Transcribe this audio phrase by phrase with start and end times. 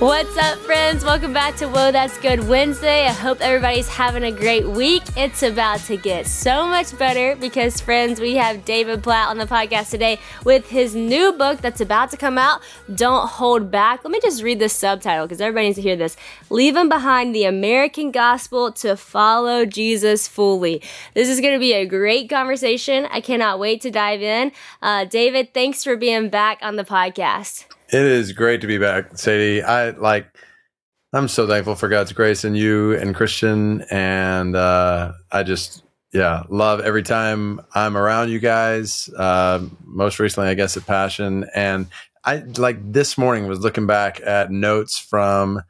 [0.00, 1.04] What's up, friends?
[1.04, 3.04] Welcome back to Whoa That's Good Wednesday.
[3.04, 5.02] I hope everybody's having a great week.
[5.14, 9.44] It's about to get so much better because, friends, we have David Platt on the
[9.44, 12.62] podcast today with his new book that's about to come out,
[12.94, 14.02] Don't Hold Back.
[14.02, 16.16] Let me just read the subtitle because everybody needs to hear this.
[16.48, 20.82] Leaving behind the American gospel to follow Jesus fully.
[21.12, 23.06] This is going to be a great conversation.
[23.10, 24.52] I cannot wait to dive in.
[24.80, 27.66] Uh, David, thanks for being back on the podcast.
[27.92, 29.62] It is great to be back, Sadie.
[29.62, 30.26] I like.
[31.12, 35.82] I'm so thankful for God's grace and you and Christian, and uh, I just
[36.12, 39.10] yeah love every time I'm around you guys.
[39.16, 41.88] Uh, most recently, I guess at Passion, and
[42.24, 45.60] I like this morning was looking back at notes from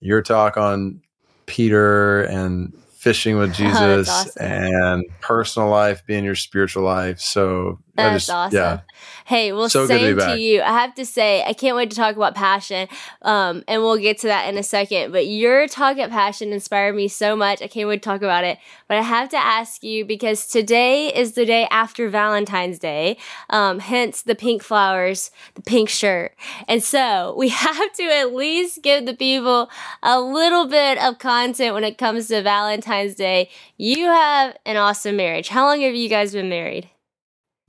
[0.00, 1.00] your talk on
[1.46, 4.44] Peter and fishing with Jesus oh, awesome.
[4.44, 7.20] and personal life being your spiritual life.
[7.20, 8.56] So that's awesome.
[8.56, 8.80] Yeah.
[9.24, 10.62] Hey, well, so same to, to, you.
[10.62, 12.88] I have to say, I can't wait to talk about passion,
[13.22, 15.12] um, and we'll get to that in a second.
[15.12, 17.60] But your talk at Passion inspired me so much.
[17.60, 18.58] I can't wait to talk about it.
[18.88, 23.18] But I have to ask you because today is the day after Valentine's Day,
[23.50, 26.34] um, hence the pink flowers, the pink shirt.
[26.68, 29.70] And so we have to at least give the people
[30.02, 33.50] a little bit of content when it comes to Valentine's Day.
[33.76, 35.48] You have an awesome marriage.
[35.48, 36.88] How long have you guys been married?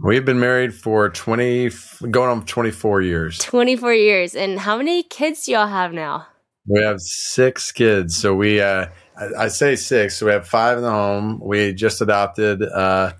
[0.04, 1.70] We've been married for 20,
[2.12, 3.40] going on 24 years.
[3.40, 4.36] 24 years.
[4.36, 6.28] And how many kids do y'all have now?
[6.68, 8.18] We have six kids.
[8.18, 8.88] So we, uh,
[9.18, 10.18] I, I say six.
[10.18, 11.40] So we have five in the home.
[11.42, 13.14] We just adopted uh,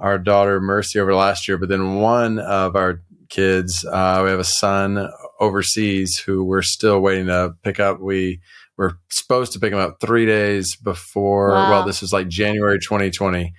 [0.00, 4.40] our daughter Mercy over last year, but then one of our kids, uh, we have
[4.40, 8.00] a son overseas who we're still waiting to pick up.
[8.00, 8.40] We
[8.76, 11.50] were supposed to pick him up three days before.
[11.50, 11.70] Wow.
[11.70, 13.54] Well, this was like January 2020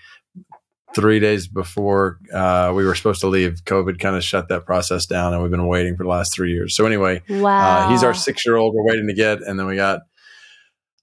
[0.95, 5.05] three days before uh, we were supposed to leave, COVID kind of shut that process
[5.05, 6.75] down, and we've been waiting for the last three years.
[6.75, 7.87] So anyway, wow.
[7.87, 8.73] Uh, he's our six year old.
[8.75, 10.01] We're waiting to get, and then we got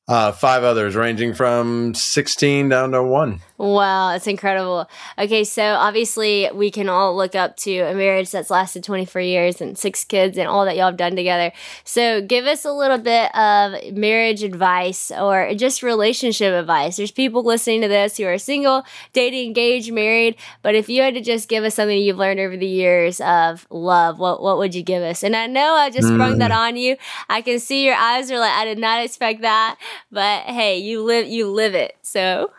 [0.09, 3.41] uh, five others, ranging from 16 down to one.
[3.56, 4.88] Wow, that's incredible.
[5.16, 9.60] Okay, so obviously we can all look up to a marriage that's lasted 24 years
[9.60, 11.53] and six kids and all that y'all have done together.
[11.84, 16.97] So give us a little bit of marriage advice or just relationship advice.
[16.97, 18.82] There's people listening to this who are single,
[19.12, 22.56] dating, engaged, married, but if you had to just give us something you've learned over
[22.56, 25.22] the years of love, what what would you give us?
[25.22, 26.15] And I know I just mm.
[26.15, 26.56] sprung that mm.
[26.56, 26.97] on you.
[27.28, 29.76] I can see your eyes are like I did not expect that,
[30.10, 31.97] but hey, you live you live it.
[32.03, 32.50] So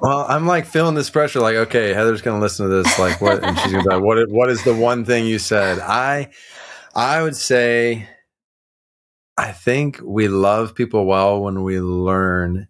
[0.00, 1.40] well, I'm like feeling this pressure.
[1.40, 2.98] Like, okay, Heather's going to listen to this.
[2.98, 3.42] Like, what?
[3.42, 4.28] And she's going to be like, "What?
[4.30, 6.30] What is the one thing you said?" I,
[6.94, 8.08] I would say,
[9.36, 12.68] I think we love people well when we learn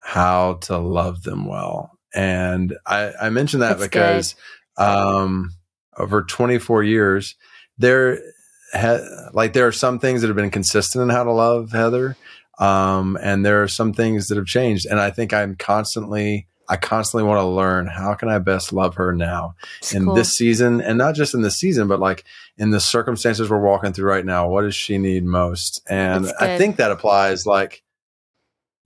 [0.00, 1.98] how to love them well.
[2.14, 4.34] And I, I mentioned that That's because,
[4.76, 5.50] um,
[5.96, 7.36] over 24 years,
[7.78, 8.20] there,
[8.72, 12.16] ha- like, there are some things that have been consistent in how to love Heather,
[12.58, 14.86] um, and there are some things that have changed.
[14.86, 18.94] And I think I'm constantly I constantly want to learn how can I best love
[18.96, 19.54] her now
[19.92, 20.14] in cool.
[20.14, 22.24] this season and not just in this season, but like
[22.56, 24.48] in the circumstances we're walking through right now.
[24.48, 25.82] What does she need most?
[25.88, 27.82] And I think that applies like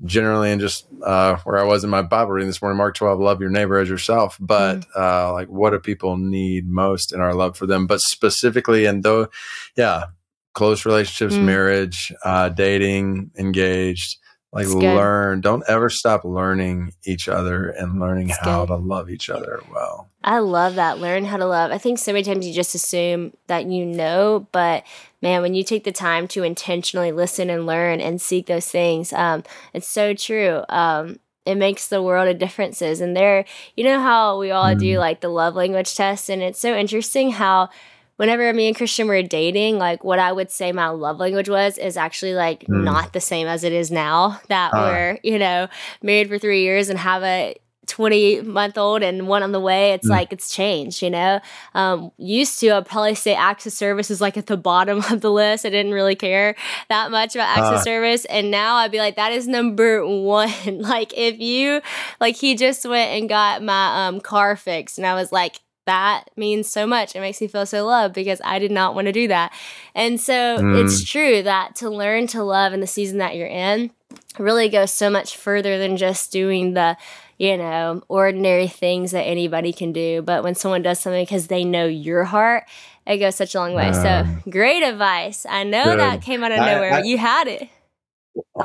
[0.05, 3.19] generally and just uh, where I was in my Bible reading this morning, Mark 12,
[3.21, 4.37] love your neighbor as yourself.
[4.41, 5.01] But mm-hmm.
[5.01, 7.87] uh, like what do people need most in our love for them?
[7.87, 9.29] But specifically in though,
[9.77, 10.07] yeah,
[10.55, 11.47] close relationships, mm-hmm.
[11.47, 14.19] marriage, uh, dating, engaged
[14.53, 15.41] like learn.
[15.41, 18.69] Don't ever stop learning each other and learning That's how good.
[18.69, 20.09] to love each other well.
[20.25, 20.99] I love that.
[20.99, 21.71] Learn how to love.
[21.71, 24.85] I think so many times you just assume that you know but
[25.21, 29.13] man when you take the time to intentionally listen and learn and seek those things
[29.13, 29.43] um,
[29.75, 30.63] it's so true.
[30.69, 33.01] Um, it makes the world of differences.
[33.01, 33.45] And there
[33.77, 34.79] you know how we all mm.
[34.79, 36.31] do like the love language test?
[36.31, 37.69] And it's so interesting how
[38.19, 41.79] whenever me and Christian were dating, like what I would say my love language was
[41.79, 42.85] is actually like mm.
[42.85, 44.77] not the same as it is now that uh.
[44.77, 45.69] we're, you know,
[46.03, 49.93] married for three years and have a 20 month old and one on the way
[49.93, 50.11] it's mm.
[50.11, 51.41] like it's changed you know
[51.75, 55.23] um, used to i'd probably say acts of service is like at the bottom of
[55.23, 56.55] the list i didn't really care
[56.91, 57.81] that much about acts of uh.
[57.81, 61.81] service and now i'd be like that is number one like if you
[62.21, 66.25] like he just went and got my um, car fixed and i was like that
[66.37, 67.17] means so much.
[67.17, 69.53] It makes me feel so loved because I did not want to do that.
[69.95, 70.85] And so mm.
[70.85, 73.91] it's true that to learn to love in the season that you're in
[74.39, 76.97] really goes so much further than just doing the
[77.39, 80.23] you know, ordinary things that anybody can do.
[80.23, 82.65] But when someone does something because they know your heart,
[83.07, 83.93] it goes such a long way.
[83.93, 85.47] so great advice.
[85.49, 86.01] I know good.
[86.01, 86.95] that came out of nowhere.
[86.95, 87.69] I, I, you had it.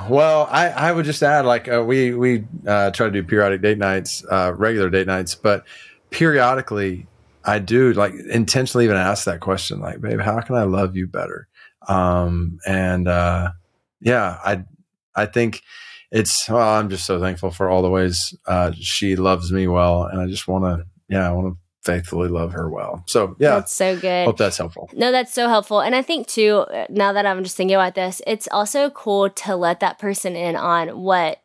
[0.10, 3.62] Well, I, I would just add, like uh, we we uh, try to do periodic
[3.62, 5.66] date nights, uh, regular date nights, but
[6.10, 7.08] periodically
[7.46, 11.08] I do like intentionally even ask that question, like, babe, how can I love you
[11.08, 11.48] better?
[11.88, 13.52] Um, and, uh,
[14.02, 14.64] yeah, I
[15.16, 15.62] I think
[16.12, 20.04] it's well, I'm just so thankful for all the ways uh, she loves me well,
[20.04, 23.04] and I just want to yeah, I want to faithfully love her well.
[23.08, 24.26] So yeah, that's so good.
[24.26, 24.90] Hope that's helpful.
[24.94, 25.82] No, that's so helpful.
[25.82, 29.56] And I think too, now that I'm just thinking about this, it's also cool to
[29.56, 31.43] let that person in on what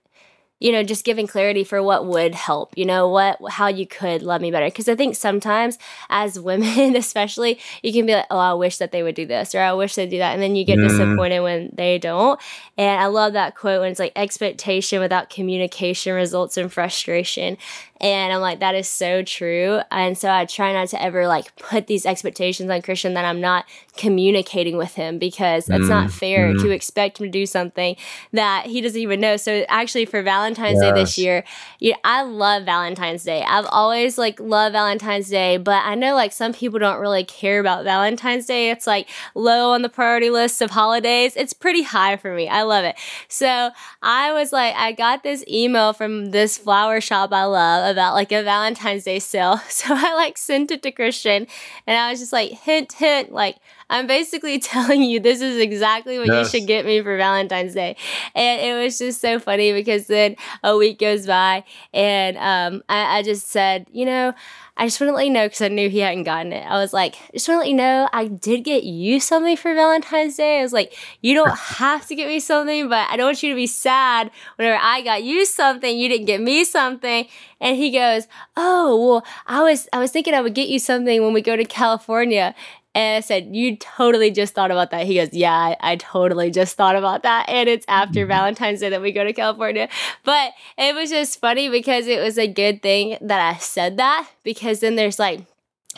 [0.60, 4.22] you know, just giving clarity for what would help, you know, what, how you could
[4.22, 4.70] love me better.
[4.70, 5.78] Cause I think sometimes
[6.10, 9.54] as women, especially, you can be like, oh, I wish that they would do this
[9.54, 10.32] or I wish they'd do that.
[10.32, 10.88] And then you get mm.
[10.88, 12.40] disappointed when they don't.
[12.76, 17.56] And I love that quote when it's like expectation without communication results in frustration.
[18.00, 19.80] And I'm like, that is so true.
[19.90, 23.40] And so I try not to ever like put these expectations on Christian that I'm
[23.40, 23.64] not
[23.96, 25.88] communicating with him because mm.
[25.88, 26.62] not fair mm.
[26.62, 27.96] to expect him to do something
[28.32, 29.36] that he doesn't even know.
[29.36, 30.92] So actually for Valentine's yes.
[30.94, 31.44] Day this year,
[31.80, 33.42] yeah, I love Valentine's Day.
[33.42, 37.58] I've always like loved Valentine's Day, but I know like some people don't really care
[37.58, 38.70] about Valentine's Day.
[38.70, 41.34] It's like low on the priority list of holidays.
[41.36, 42.48] It's pretty high for me.
[42.48, 42.96] I love it.
[43.28, 43.70] So
[44.02, 48.32] I was like, I got this email from this flower shop I love about like
[48.32, 49.60] a Valentine's Day sale.
[49.70, 51.46] So I like sent it to Christian
[51.86, 53.56] and I was just like, hint, hint, like,
[53.90, 56.52] I'm basically telling you this is exactly what yes.
[56.52, 57.96] you should get me for Valentine's Day.
[58.34, 63.18] And it was just so funny because then a week goes by and um, I,
[63.18, 64.34] I just said, you know,
[64.80, 66.64] I just want to let you know because I knew he hadn't gotten it.
[66.64, 69.56] I was like, I just want to let you know I did get you something
[69.56, 70.60] for Valentine's Day.
[70.60, 73.50] I was like, you don't have to get me something, but I don't want you
[73.50, 77.26] to be sad whenever I got you something, you didn't get me something.
[77.60, 81.24] And he goes, Oh, well, I was I was thinking I would get you something
[81.24, 82.54] when we go to California.
[82.98, 85.06] And I said, You totally just thought about that.
[85.06, 87.48] He goes, Yeah, I, I totally just thought about that.
[87.48, 88.28] And it's after mm-hmm.
[88.28, 89.88] Valentine's Day that we go to California.
[90.24, 94.28] But it was just funny because it was a good thing that I said that
[94.42, 95.42] because then there's like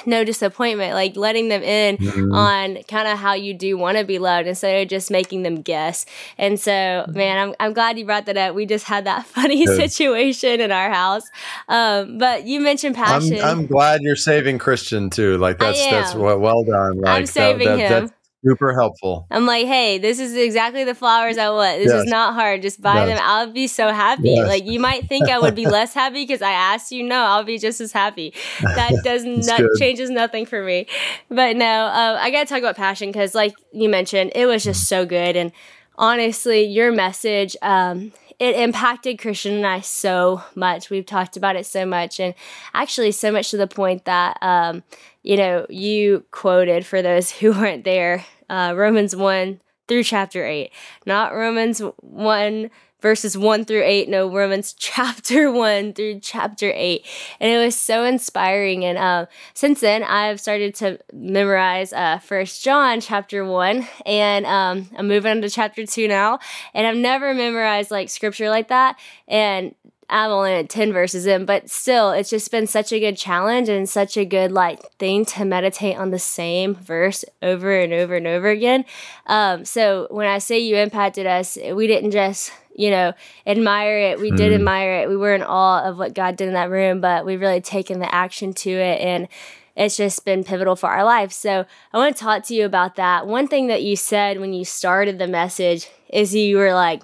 [0.07, 2.33] no disappointment, like letting them in mm-hmm.
[2.33, 5.63] on kind of how you do want to be loved instead of just making them
[5.63, 6.07] guess.
[6.39, 7.13] And so, mm-hmm.
[7.13, 8.55] man, I'm, I'm glad you brought that up.
[8.55, 9.77] We just had that funny Good.
[9.77, 11.25] situation in our house.
[11.69, 13.41] Um, but you mentioned passion.
[13.41, 15.39] I'm, I'm, glad you're saving Christian too.
[15.39, 17.01] Like that's that's well, well done.
[17.01, 18.11] Like, I'm saving that, that, him
[18.45, 19.27] super helpful.
[19.31, 21.79] I'm like, hey, this is exactly the flowers I want.
[21.79, 22.05] This yes.
[22.05, 22.63] is not hard.
[22.63, 23.09] Just buy yes.
[23.09, 23.19] them.
[23.23, 24.31] I'll be so happy.
[24.31, 24.49] Yes.
[24.49, 27.03] Like you might think I would be less happy because I asked you.
[27.03, 28.33] No, I'll be just as happy.
[28.63, 30.87] That does not changes nothing for me.
[31.29, 34.89] But no, uh, I gotta talk about passion because, like you mentioned, it was just
[34.89, 35.37] so good.
[35.37, 35.53] And
[35.97, 40.89] honestly, your message, um, it impacted Christian and I so much.
[40.89, 42.35] We've talked about it so much, and
[42.73, 44.83] actually so much to the point that um,
[45.23, 50.73] you know you quoted for those who weren't there uh, Romans one through chapter eight,
[51.07, 52.71] not Romans one
[53.01, 57.05] verses 1 through 8 no romans chapter 1 through chapter 8
[57.41, 58.85] and it was so inspiring.
[58.85, 64.89] And uh, since then i've started to memorize uh, first john chapter 1 and um,
[64.97, 66.39] i'm moving on to chapter 2 now.
[66.75, 68.99] And i've never memorized like scripture like that.
[69.29, 69.75] And
[70.11, 73.69] I'm only at 10 verses in, but still, it's just been such a good challenge
[73.69, 78.17] and such a good like thing to meditate on the same verse over and over
[78.17, 78.85] and over again.
[79.27, 83.13] Um, so when I say you impacted us, we didn't just you know,
[83.47, 84.21] admire it.
[84.21, 84.37] We mm.
[84.37, 84.55] did hmm.
[84.55, 85.09] admire it.
[85.09, 87.99] We were in awe of what God did in that room, but we've really taken
[87.99, 89.29] the action to it and
[89.77, 91.33] it's just been pivotal for our life.
[91.33, 93.27] So I want to talk to you about that.
[93.27, 97.03] One thing that you said when you started the message is you were like,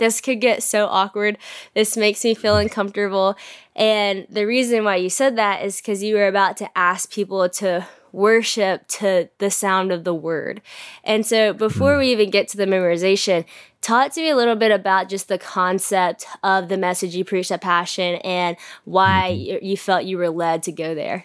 [0.00, 1.38] this could get so awkward.
[1.74, 3.36] This makes me feel uncomfortable.
[3.76, 7.48] And the reason why you said that is because you were about to ask people
[7.48, 10.60] to worship to the sound of the word.
[11.04, 13.44] And so before we even get to the memorization,
[13.80, 17.52] talk to me a little bit about just the concept of the message you preached
[17.52, 19.64] at Passion and why mm-hmm.
[19.64, 21.24] you felt you were led to go there.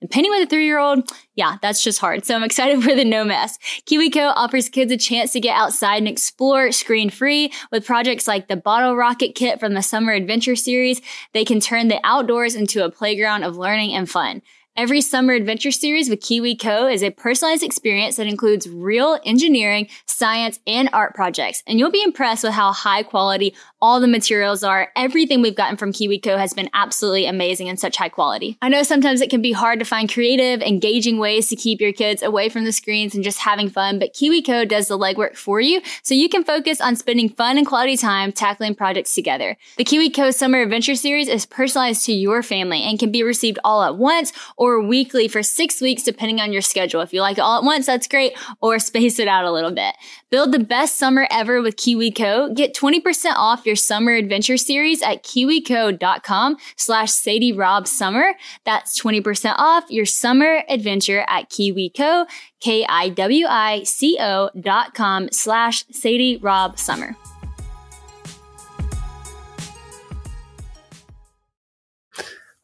[0.00, 2.24] And painting with a three year old, yeah, that's just hard.
[2.24, 3.58] So I'm excited for the no mess.
[3.86, 8.48] KiwiCo offers kids a chance to get outside and explore screen free with projects like
[8.48, 11.00] the bottle rocket kit from the summer adventure series.
[11.32, 14.42] They can turn the outdoors into a playground of learning and fun.
[14.76, 20.60] Every summer adventure series with KiwiCo is a personalized experience that includes real engineering, science,
[20.66, 21.62] and art projects.
[21.66, 23.54] And you'll be impressed with how high quality
[23.86, 24.90] all the materials are.
[24.96, 28.58] Everything we've gotten from KiwiCo has been absolutely amazing and such high quality.
[28.60, 31.92] I know sometimes it can be hard to find creative, engaging ways to keep your
[31.92, 35.60] kids away from the screens and just having fun, but KiwiCo does the legwork for
[35.60, 39.56] you so you can focus on spending fun and quality time tackling projects together.
[39.76, 43.84] The KiwiCo Summer Adventure Series is personalized to your family and can be received all
[43.84, 47.02] at once or weekly for six weeks, depending on your schedule.
[47.02, 49.70] If you like it all at once, that's great, or space it out a little
[49.70, 49.94] bit.
[50.28, 52.52] Build the best summer ever with KiwiCo.
[52.52, 58.34] Get 20% off your summer adventure series at kiwico.com slash Sadie Rob Summer.
[58.64, 62.26] That's 20% off your summer adventure at KiwiCo,
[62.60, 67.14] K-I-W-I-C-O dot com slash Sadie Rob Summer.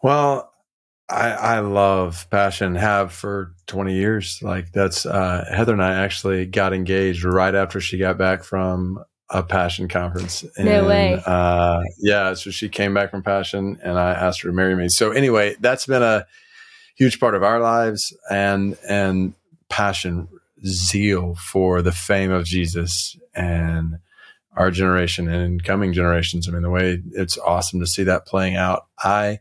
[0.02, 0.52] Well,
[1.08, 4.38] I, I love passion, have for 20 years.
[4.42, 9.02] Like that's, uh, Heather and I actually got engaged right after she got back from
[9.30, 10.44] a passion conference.
[10.56, 11.20] And, no way.
[11.24, 12.34] Uh, yeah.
[12.34, 14.88] So she came back from passion and I asked her to marry me.
[14.90, 16.26] So anyway, that's been a
[16.96, 19.32] huge part of our lives and, and
[19.70, 20.28] passion,
[20.66, 23.98] zeal for the fame of Jesus and
[24.54, 26.46] our generation and coming generations.
[26.46, 28.86] I mean, the way it's awesome to see that playing out.
[29.02, 29.40] I,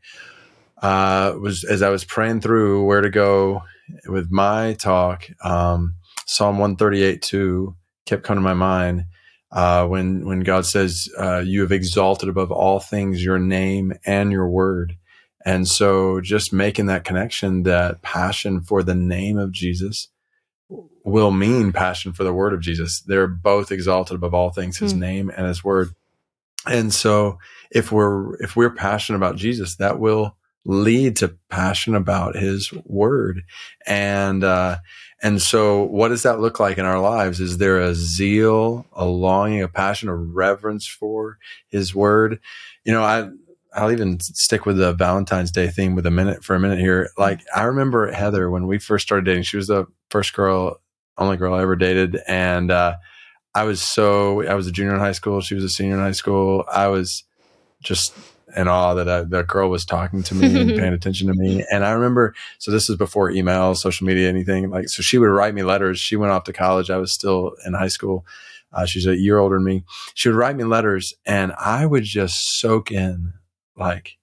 [0.82, 3.64] uh, was as I was praying through where to go
[4.06, 5.96] with my talk, um,
[6.26, 9.06] Psalm 138 2 kept coming to my mind.
[9.52, 14.32] Uh, when, when God says, uh, you have exalted above all things your name and
[14.32, 14.96] your word.
[15.46, 20.08] And so just making that connection that passion for the name of Jesus
[21.04, 23.02] will mean passion for the word of Jesus.
[23.02, 25.00] They're both exalted above all things, his mm.
[25.00, 25.90] name and his word.
[26.66, 27.40] And so
[27.72, 33.44] if we're, if we're passionate about Jesus, that will lead to passion about his word.
[33.88, 34.78] And, uh,
[35.24, 37.40] and so what does that look like in our lives?
[37.40, 41.38] Is there a zeal, a longing, a passion, a reverence for
[41.68, 42.40] his word?
[42.84, 43.30] You know, I,
[43.74, 47.10] I'll even stick with the Valentine's Day theme with a minute for a minute here.
[47.18, 50.82] Like I remember Heather when we first started dating, she was the first girl,
[51.18, 52.20] only girl I ever dated.
[52.28, 52.98] And, uh,
[53.54, 55.42] I was so, I was a junior in high school.
[55.42, 56.64] She was a senior in high school.
[56.72, 57.24] I was
[57.82, 58.14] just
[58.56, 61.66] in awe that I, that girl was talking to me and paying attention to me.
[61.72, 65.30] And I remember, so this is before email, social media, anything like, so she would
[65.30, 66.00] write me letters.
[66.00, 66.90] She went off to college.
[66.90, 68.26] I was still in high school.
[68.74, 69.84] Uh, she's a year older than me.
[70.14, 73.34] She would write me letters and I would just soak in
[73.76, 74.18] like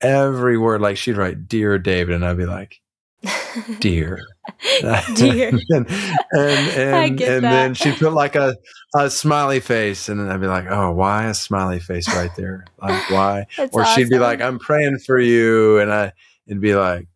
[0.00, 0.80] every word.
[0.80, 2.80] Like she'd write, "Dear David," and I'd be like,
[3.80, 4.20] "Dear."
[5.14, 5.48] Dear.
[5.70, 8.56] and and, and, and then she'd put like a,
[8.96, 12.64] a smiley face and then I'd be like, Oh, why a smiley face right there?
[12.80, 13.46] Like why?
[13.56, 14.02] That's or awesome.
[14.02, 16.12] she'd be like, I'm praying for you and I
[16.46, 17.08] it'd be like,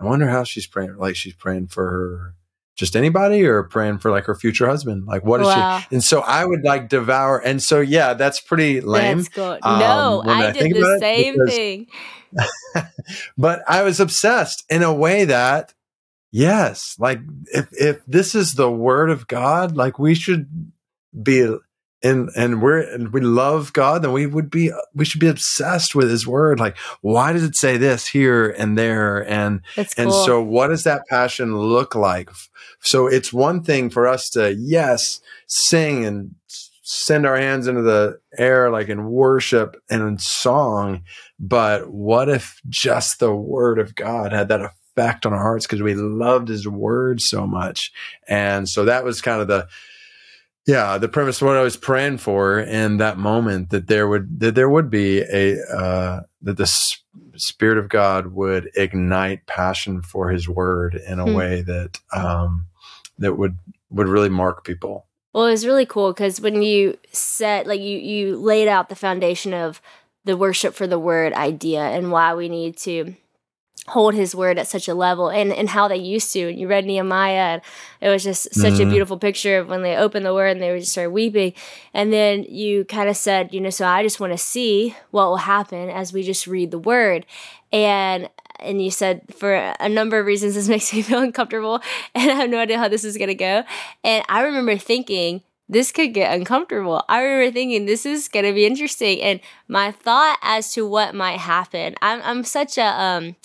[0.00, 2.34] I wonder how she's praying like she's praying for her
[2.76, 5.04] just anybody or praying for like her future husband.
[5.06, 5.80] Like what is Wow.
[5.80, 9.18] she and so I would like devour and so yeah, that's pretty lame.
[9.18, 9.58] That's cool.
[9.62, 11.86] um, no, I, I did the same thing.
[13.36, 15.74] but I was obsessed in a way that
[16.30, 17.20] yes, like
[17.52, 20.72] if if this is the word of God, like we should
[21.22, 21.56] be
[22.02, 25.94] and and we're and we love God, then we would be we should be obsessed
[25.94, 26.58] with his word.
[26.58, 29.28] Like, why does it say this here and there?
[29.28, 30.24] And That's and cool.
[30.24, 32.30] so what does that passion look like?
[32.80, 36.34] So it's one thing for us to, yes, sing and
[36.82, 41.02] send our hands into the air like in worship and in song.
[41.38, 45.82] But what if just the word of God had that effect on our hearts because
[45.82, 47.92] we loved his word so much?
[48.28, 49.68] And so that was kind of the,
[50.66, 54.40] yeah, the premise of what I was praying for in that moment that there would
[54.40, 56.70] that there would be a uh, that the
[57.36, 61.34] spirit of God would ignite passion for His word in a Hmm.
[61.34, 62.66] way that um,
[63.18, 63.58] that would
[63.90, 65.06] would really mark people.
[65.32, 68.96] Well, it was really cool because when you set, like, you you laid out the
[68.96, 69.80] foundation of
[70.24, 73.14] the worship for the word idea and why we need to
[73.88, 76.48] hold his word at such a level and, and how they used to.
[76.50, 77.62] And you read Nehemiah, and
[78.00, 78.90] it was just such a Mhm.
[78.90, 81.54] beautiful picture of when they opened the word and they would just start weeping.
[81.92, 85.26] And then you kind of said, you know, so I just want to see what
[85.28, 87.26] will happen as we just read the word.
[87.72, 88.28] And
[88.62, 91.80] and you said for a number of reasons this makes me feel uncomfortable
[92.14, 93.64] and I have no idea how this is gonna go.
[94.04, 97.02] And I remember thinking this could get uncomfortable.
[97.08, 99.22] I remember thinking this is gonna be interesting.
[99.22, 103.36] And my thought as to what might happen, I'm I'm such a um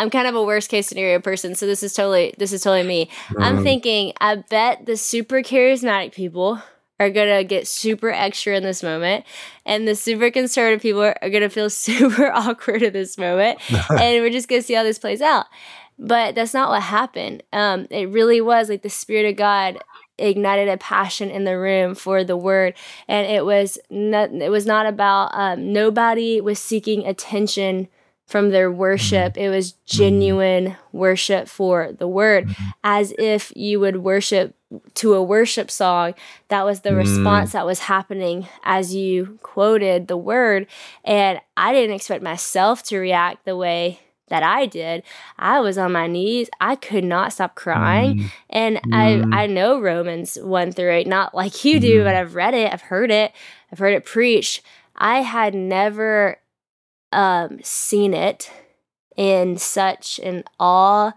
[0.00, 2.86] I'm kind of a worst case scenario person, so this is totally this is totally
[2.86, 3.10] me.
[3.38, 3.62] I'm Mm.
[3.62, 6.60] thinking I bet the super charismatic people
[6.98, 9.24] are gonna get super extra in this moment,
[9.66, 13.58] and the super conservative people are, are gonna feel super awkward in this moment,
[13.90, 15.46] and we're just gonna see how this plays out.
[15.98, 17.42] But that's not what happened.
[17.52, 19.78] Um, it really was like the spirit of God
[20.18, 22.72] ignited a passion in the room for the word,
[23.06, 24.30] and it was not.
[24.32, 27.88] It was not about um, nobody was seeking attention
[28.30, 29.36] from their worship.
[29.36, 32.48] It was genuine worship for the word,
[32.84, 34.54] as if you would worship
[34.94, 36.14] to a worship song.
[36.46, 36.98] That was the Mm.
[36.98, 40.68] response that was happening as you quoted the word.
[41.04, 45.02] And I didn't expect myself to react the way that I did.
[45.36, 46.48] I was on my knees.
[46.60, 48.14] I could not stop crying.
[48.18, 48.30] Mm.
[48.50, 49.34] And Mm.
[49.34, 52.04] I I know Romans 1 through 8, not like you do, Mm.
[52.04, 53.32] but I've read it, I've heard it,
[53.72, 54.62] I've heard it preached.
[54.94, 56.36] I had never
[57.12, 58.50] um, seen it
[59.16, 61.12] in such an awe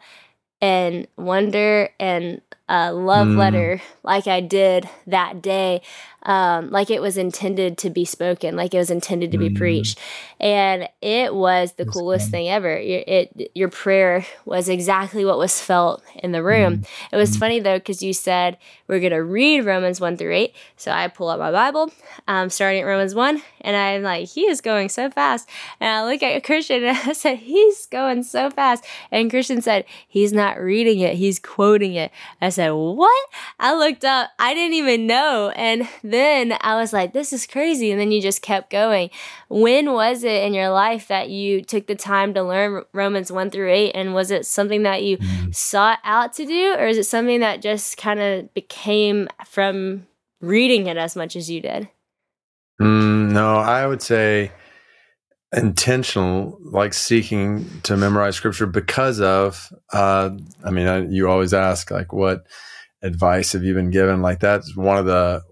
[0.62, 3.38] and wonder and a love Mm.
[3.38, 5.82] letter like I did that day,
[6.24, 9.56] um, like it was intended to be spoken, like it was intended to be Mm.
[9.56, 10.00] preached,
[10.40, 12.80] and it was the That's coolest thing ever.
[12.80, 16.80] Your, it your prayer was exactly what was felt in the room.
[17.12, 17.40] It was Mm.
[17.40, 21.28] funny though because you said we're gonna read Romans one through eight, so I pull
[21.28, 21.92] up my Bible,
[22.30, 25.50] um, starting at Romans one, and I'm like, he is going so fast,
[25.80, 29.86] and I look at Christian and I said, he's going so fast, and Christian said,
[30.08, 32.12] he's not reading it, he's quoting it.
[32.42, 33.30] I said, what?
[33.60, 37.92] I looked up, I didn't even know, and then I was like, this is crazy,
[37.92, 39.10] and then you just kept going.
[39.50, 43.50] When was it in your life that you took the time to learn Romans one
[43.50, 45.56] through eight, and was it something that you Mm.
[45.56, 50.06] sought out to do, or is it something that just kind of became from
[50.42, 51.88] reading it as much as you did?
[52.84, 54.52] Mm, no, I would say
[55.54, 59.72] intentional, like seeking to memorize scripture because of.
[59.94, 60.32] Uh,
[60.66, 62.46] I mean, I, you always ask like, what
[63.02, 64.22] advice have you been given?
[64.22, 65.44] Like that's one of the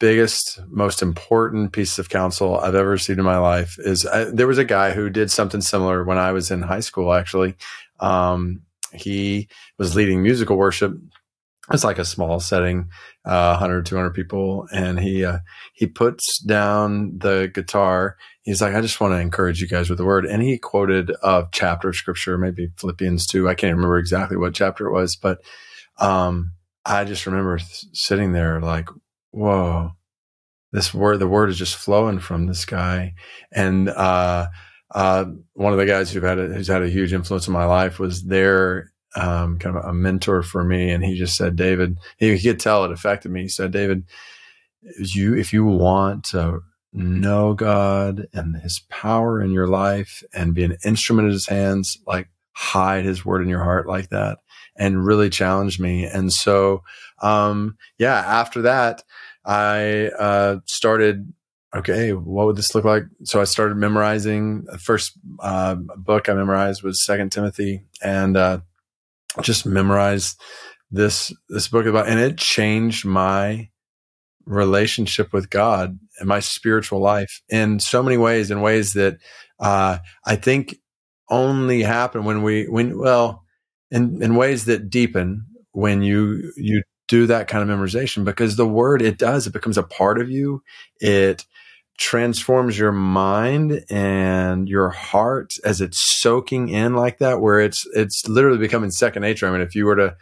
[0.00, 3.78] biggest, most important pieces of counsel I've ever received in my life.
[3.78, 6.80] Is I, there was a guy who did something similar when I was in high
[6.80, 7.14] school.
[7.14, 7.54] Actually,
[8.00, 10.92] um, he was leading musical worship.
[11.72, 12.90] It's like a small setting,
[13.24, 15.24] uh, 100, 200 people, and he.
[15.24, 15.38] Uh,
[15.74, 18.16] he puts down the guitar.
[18.42, 20.24] He's like, I just want to encourage you guys with the word.
[20.24, 23.48] And he quoted a chapter of scripture, maybe Philippians 2.
[23.48, 25.38] I can't remember exactly what chapter it was, but
[25.98, 26.52] um,
[26.86, 28.88] I just remember th- sitting there like,
[29.32, 29.92] whoa,
[30.72, 33.14] this word, the word is just flowing from this guy.
[33.52, 34.46] And uh,
[34.94, 35.24] uh,
[35.54, 37.98] one of the guys who had a, who's had a huge influence in my life
[37.98, 38.92] was there.
[39.16, 42.84] Um, kind of a mentor for me, and he just said, "David." He, could tell
[42.84, 43.42] it affected me.
[43.42, 44.04] He said, "David,
[44.98, 50.64] you if you want to know God and his power in your life and be
[50.64, 54.38] an instrument in his hands, like hide his word in your heart like that
[54.76, 56.04] and really challenged me.
[56.04, 56.82] And so,
[57.20, 59.02] um, yeah, after that,
[59.44, 61.32] I, uh, started,
[61.74, 63.04] okay, what would this look like?
[63.24, 68.60] So I started memorizing the first, uh, book I memorized was second Timothy and, uh,
[69.42, 70.40] just memorized
[70.90, 73.68] this, this book about, and it changed my,
[74.46, 79.18] relationship with God and my spiritual life in so many ways, in ways that
[79.58, 80.76] uh, I think
[81.30, 83.44] only happen when we when well
[83.90, 88.66] in in ways that deepen when you you do that kind of memorization because the
[88.66, 90.62] word it does it becomes a part of you.
[91.00, 91.46] It
[91.96, 98.26] transforms your mind and your heart as it's soaking in like that where it's it's
[98.26, 100.16] literally becoming second nature i mean if you were to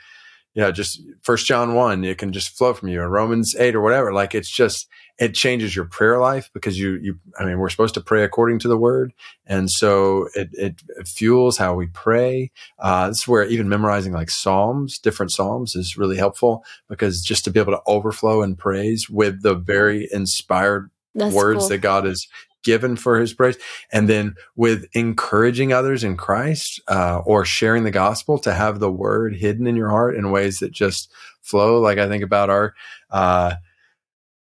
[0.55, 3.81] yeah, just First John one, it can just flow from you, or Romans eight, or
[3.81, 4.13] whatever.
[4.13, 4.87] Like it's just
[5.19, 7.19] it changes your prayer life because you you.
[7.39, 9.15] I mean, we're supposed to pray according to the Word,
[9.47, 12.51] and so it it, it fuels how we pray.
[12.79, 17.45] Uh, this is where even memorizing like Psalms, different Psalms, is really helpful because just
[17.45, 21.69] to be able to overflow in praise with the very inspired That's words cool.
[21.71, 22.27] that God has
[22.63, 23.57] given for his praise.
[23.93, 28.91] And then with encouraging others in Christ uh, or sharing the gospel to have the
[28.91, 31.81] word hidden in your heart in ways that just flow.
[31.81, 32.75] Like I think about our
[33.11, 33.55] uh,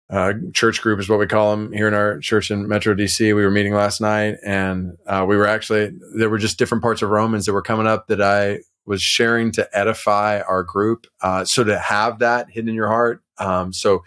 [0.10, 3.19] uh, church group is what we call them here in our church in Metro DC.
[3.19, 7.01] We were meeting last night and uh, we were actually, there were just different parts
[7.01, 11.07] of Romans that were coming up that I was sharing to edify our group.
[11.21, 13.23] Uh, so to have that hidden in your heart.
[13.38, 14.03] Um, so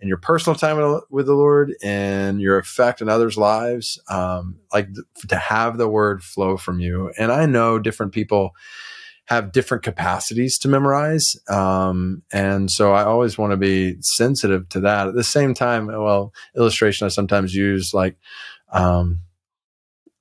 [0.00, 4.88] in your personal time with the Lord and your effect in others' lives, um, like
[5.28, 7.12] to have the word flow from you.
[7.18, 8.52] And I know different people
[9.26, 11.36] have different capacities to memorize.
[11.50, 15.08] Um, and so I always want to be sensitive to that.
[15.08, 18.16] At the same time, well, illustration I sometimes use like,
[18.72, 19.20] um,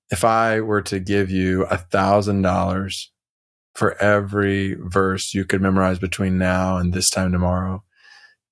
[0.10, 3.12] if I were to give you a thousand dollars
[3.76, 7.84] for every verse you could memorize between now and this time tomorrow,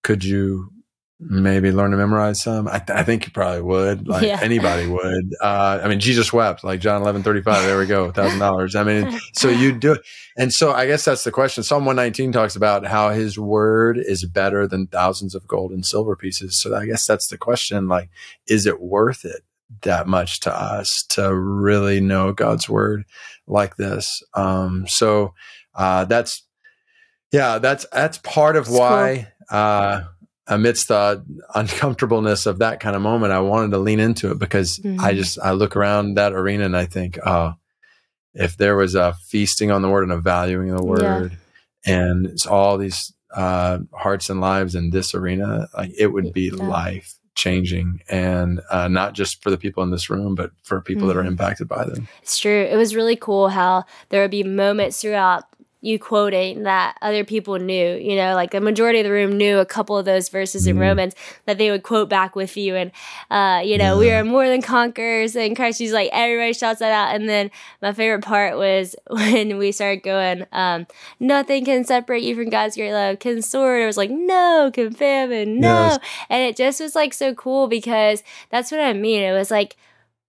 [0.04, 0.72] could you
[1.20, 2.68] maybe learn to memorize some.
[2.68, 4.08] I, th- I think you probably would.
[4.08, 4.40] Like yeah.
[4.44, 5.34] anybody would.
[5.42, 7.64] Uh, I mean, Jesus wept, like John 11, 35.
[7.64, 8.12] There we go.
[8.12, 8.76] Thousand dollars.
[8.76, 10.02] I mean, so you do it.
[10.38, 11.64] And so I guess that's the question.
[11.64, 16.16] Psalm 119 talks about how his word is better than thousands of gold and silver
[16.16, 16.62] pieces.
[16.62, 17.88] So I guess that's the question.
[17.88, 18.10] Like,
[18.48, 19.44] is it worth it
[19.82, 23.06] that much to us to really know God's word
[23.48, 24.22] like this?
[24.34, 25.34] Um, so,
[25.74, 26.44] uh, that's,
[27.32, 29.58] yeah, that's, that's part of that's why, cool.
[29.58, 30.04] uh,
[30.48, 34.80] amidst the uncomfortableness of that kind of moment, I wanted to lean into it because
[34.80, 35.00] mm-hmm.
[35.00, 37.56] I just I look around that arena and I think, oh,
[38.34, 41.38] if there was a feasting on the word and a valuing of the word,
[41.86, 41.94] yeah.
[41.94, 46.52] and it's all these uh, hearts and lives in this arena, like it would be
[46.54, 46.64] yeah.
[46.64, 51.02] life changing and uh, not just for the people in this room but for people
[51.02, 51.10] mm-hmm.
[51.10, 51.32] that are mm-hmm.
[51.32, 55.44] impacted by them it's true it was really cool how there would be moments throughout
[55.86, 59.60] you quoting that other people knew, you know, like the majority of the room knew
[59.60, 60.72] a couple of those verses mm.
[60.72, 61.14] in Romans
[61.46, 62.76] that they would quote back with you.
[62.76, 62.92] And,
[63.30, 64.00] uh, you know, yeah.
[64.00, 65.78] we are more than conquerors in Christ.
[65.78, 67.14] She's like, everybody shouts that out.
[67.14, 67.52] And then
[67.84, 70.88] my favorite part was when we started going, um,
[71.20, 73.20] nothing can separate you from God's great love.
[73.20, 73.84] Can sword?
[73.84, 75.68] It was like, no, can famine, no.
[75.68, 76.00] Yes.
[76.32, 79.22] And it just was like so cool because that's what I mean.
[79.22, 79.78] It was like,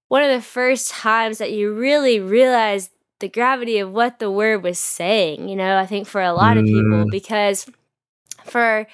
[0.08, 4.62] one of the first times that you really realized the gravity of what the word
[4.62, 7.10] was saying, you know, I think for a lot of people, mm.
[7.10, 7.66] because
[8.44, 8.86] for,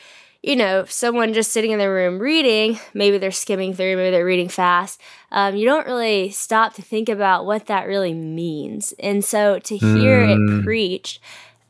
[0.42, 4.24] you know, someone just sitting in the room reading, maybe they're skimming through, maybe they're
[4.24, 5.00] reading fast,
[5.32, 8.92] um, you don't really stop to think about what that really means.
[9.00, 10.60] And so to hear mm.
[10.60, 11.20] it preached,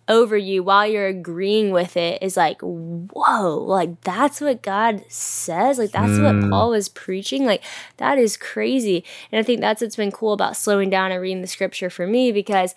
[0.08, 5.78] over you while you're agreeing with it is like, whoa, like that's what God says.
[5.78, 6.42] Like that's mm.
[6.42, 7.46] what Paul was preaching.
[7.46, 7.62] Like
[7.98, 9.04] that is crazy.
[9.30, 12.06] And I think that's what's been cool about slowing down and reading the scripture for
[12.06, 12.74] me because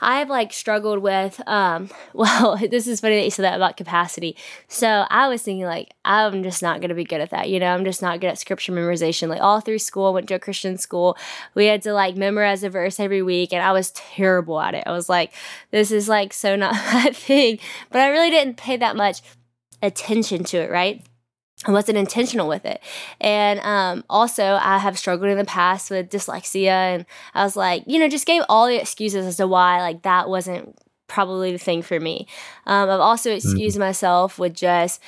[0.00, 4.36] I've like struggled with um well this is funny that you said that about capacity.
[4.68, 7.48] So I was thinking like I'm just not gonna be good at that.
[7.48, 9.28] You know, I'm just not good at scripture memorization.
[9.28, 11.16] Like all through school, went to a Christian school.
[11.54, 14.84] We had to like memorize a verse every week and I was terrible at it.
[14.86, 15.32] I was like,
[15.70, 17.58] this is like so not my thing.
[17.90, 19.22] But I really didn't pay that much
[19.82, 21.02] attention to it, right?
[21.64, 22.82] I wasn't intentional with it.
[23.20, 26.68] And um, also, I have struggled in the past with dyslexia.
[26.68, 30.02] And I was like, you know, just gave all the excuses as to why, like,
[30.02, 32.26] that wasn't probably the thing for me.
[32.66, 33.84] Um, I've also excused mm-hmm.
[33.84, 35.00] myself with just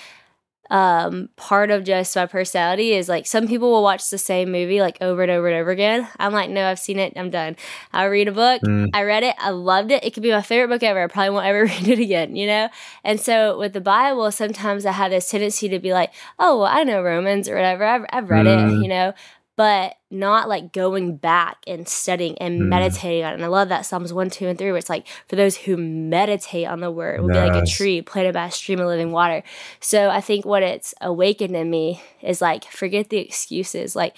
[0.70, 4.80] um, part of just my personality is like some people will watch the same movie
[4.80, 6.08] like over and over and over again.
[6.18, 7.14] I'm like, no, I've seen it.
[7.16, 7.56] I'm done.
[7.92, 8.62] I read a book.
[8.62, 8.90] Mm.
[8.92, 9.34] I read it.
[9.38, 10.04] I loved it.
[10.04, 11.02] It could be my favorite book ever.
[11.02, 12.68] I probably won't ever read it again, you know?
[13.04, 16.68] And so with the Bible, sometimes I have this tendency to be like, oh, well,
[16.68, 17.84] I know Romans or whatever.
[17.84, 18.78] I've, I've read mm.
[18.78, 19.14] it, you know?
[19.58, 22.68] But not like going back and studying and Mm.
[22.68, 23.34] meditating on it.
[23.34, 25.76] And I love that Psalms 1, 2, and 3, where it's like, for those who
[25.76, 29.10] meditate on the word, will be like a tree planted by a stream of living
[29.10, 29.42] water.
[29.80, 33.96] So I think what it's awakened in me is like, forget the excuses.
[33.96, 34.14] Like,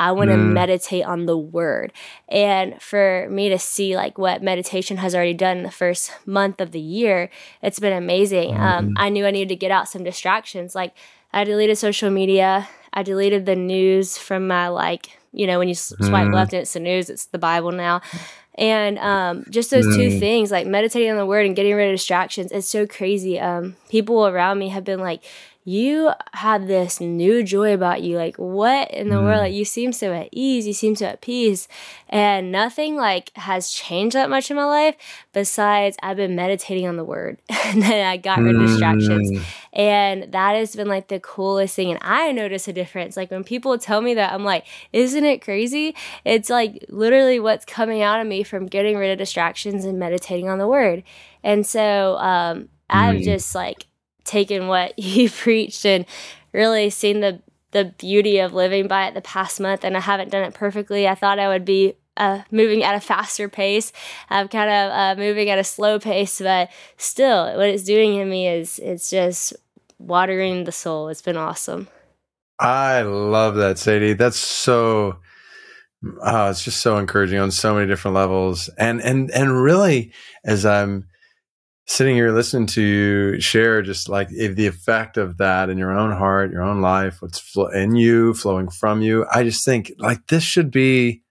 [0.00, 0.54] I want to Mm.
[0.54, 1.92] meditate on the word.
[2.28, 6.60] And for me to see like what meditation has already done in the first month
[6.60, 7.30] of the year,
[7.62, 8.56] it's been amazing.
[8.56, 8.94] Um, Mhm.
[8.96, 10.74] I knew I needed to get out some distractions.
[10.74, 10.92] Like
[11.32, 12.66] I deleted social media.
[12.92, 16.34] I deleted the news from my like, you know, when you swipe Mm.
[16.34, 18.00] left and it's the news, it's the Bible now.
[18.56, 20.18] And um, just those two Mm.
[20.18, 23.38] things, like meditating on the word and getting rid of distractions, it's so crazy.
[23.38, 25.22] Um, people around me have been like,
[25.64, 28.16] you have this new joy about you.
[28.16, 29.24] Like, what in the Mm.
[29.24, 29.38] world?
[29.40, 30.66] Like, you seem so at ease.
[30.66, 31.68] You seem so at peace.
[32.08, 34.96] And nothing like has changed that much in my life
[35.32, 39.30] besides I've been meditating on the word and then I got rid of distractions.
[39.30, 39.42] Mm.
[39.74, 41.90] And that has been like the coolest thing.
[41.90, 43.16] And I notice a difference.
[43.16, 45.94] Like when people tell me that, I'm like, isn't it crazy?
[46.24, 50.48] It's like literally what's coming out of me from getting rid of distractions and meditating
[50.48, 51.02] on the word.
[51.44, 53.24] And so um, I've Mm.
[53.24, 53.86] just like
[54.30, 56.06] taken what he preached and
[56.52, 59.84] really seen the the beauty of living by it the past month.
[59.84, 61.06] And I haven't done it perfectly.
[61.06, 63.92] I thought I would be uh, moving at a faster pace.
[64.28, 68.28] I'm kind of uh, moving at a slow pace, but still, what it's doing in
[68.28, 69.54] me is it's just
[69.98, 71.08] watering the soul.
[71.08, 71.88] It's been awesome.
[72.58, 74.14] I love that, Sadie.
[74.14, 75.18] That's so.
[76.22, 80.12] Oh, it's just so encouraging on so many different levels, and and and really,
[80.44, 81.06] as I'm
[81.90, 85.90] sitting here listening to you share, just like if the effect of that in your
[85.90, 89.90] own heart, your own life, what's flo- in you, flowing from you, I just think
[89.98, 91.22] like this should be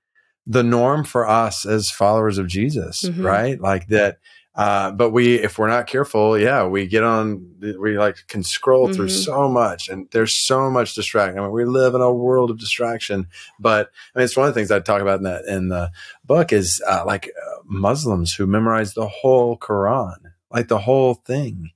[0.46, 3.24] the norm for us as followers of Jesus, Mhm.
[3.24, 3.62] right?
[3.62, 4.18] Like that.
[4.54, 7.42] Uh, but we, if we're not careful, yeah, we get on,
[7.80, 9.24] we like can scroll through Mhm.
[9.26, 11.40] so much and there's so much distraction.
[11.40, 13.28] I mean, we live in a world of distraction,
[13.62, 15.92] but I mean, it's one of the things I talk about in that, in the
[16.26, 20.18] book is, uh, like uh, Muslims who memorize the whole Quran,
[20.52, 21.72] like the whole thing.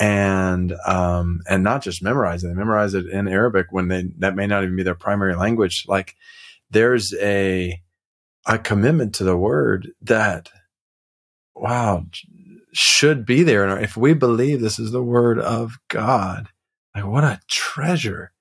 [0.00, 4.36] And, um, and not just memorize it, they memorize it in Arabic when they, that
[4.36, 5.86] may not even be their primary language.
[5.88, 6.14] Like
[6.70, 7.80] there's a,
[8.46, 10.50] a commitment to the word that,
[11.54, 12.06] wow,
[12.72, 13.66] should be there.
[13.66, 16.48] And if we believe this is the word of God,
[16.94, 18.32] like what a treasure,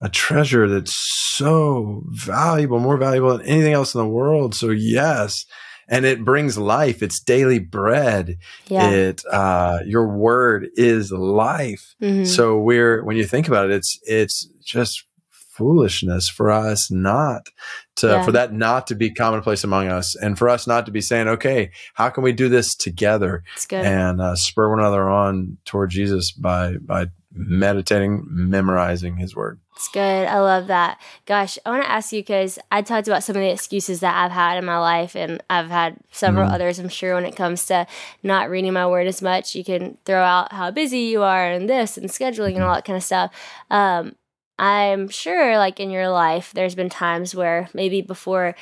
[0.00, 4.54] a treasure that's so valuable, more valuable than anything else in the world.
[4.54, 5.44] So yes.
[5.92, 7.02] And it brings life.
[7.02, 8.38] It's daily bread.
[8.66, 8.90] Yeah.
[8.90, 11.94] It, uh, your word is life.
[12.02, 12.26] Mhm.
[12.26, 17.48] So we're, when you think about it, it's, it's just foolishness for us not
[17.96, 18.24] to, Yeah.
[18.24, 21.28] for that not to be commonplace among us and for us not to be saying,
[21.28, 23.84] okay, how can we do this together good.
[23.84, 29.58] and uh, spur one another on toward Jesus by, by meditating, memorizing his word.
[29.74, 30.26] It's good.
[30.28, 31.00] I love that.
[31.26, 34.14] Gosh, I want to ask you because I talked about some of the excuses that
[34.14, 36.52] I've had in my life, and I've had several Mhm.
[36.54, 37.86] others, I'm sure, when it comes to
[38.22, 39.54] not reading my word as much.
[39.54, 42.84] You can throw out how busy you are and this and scheduling and all that
[42.84, 43.32] kind of stuff.
[43.70, 44.14] Um,
[44.58, 48.54] I'm sure, like in your life, there's been times where maybe before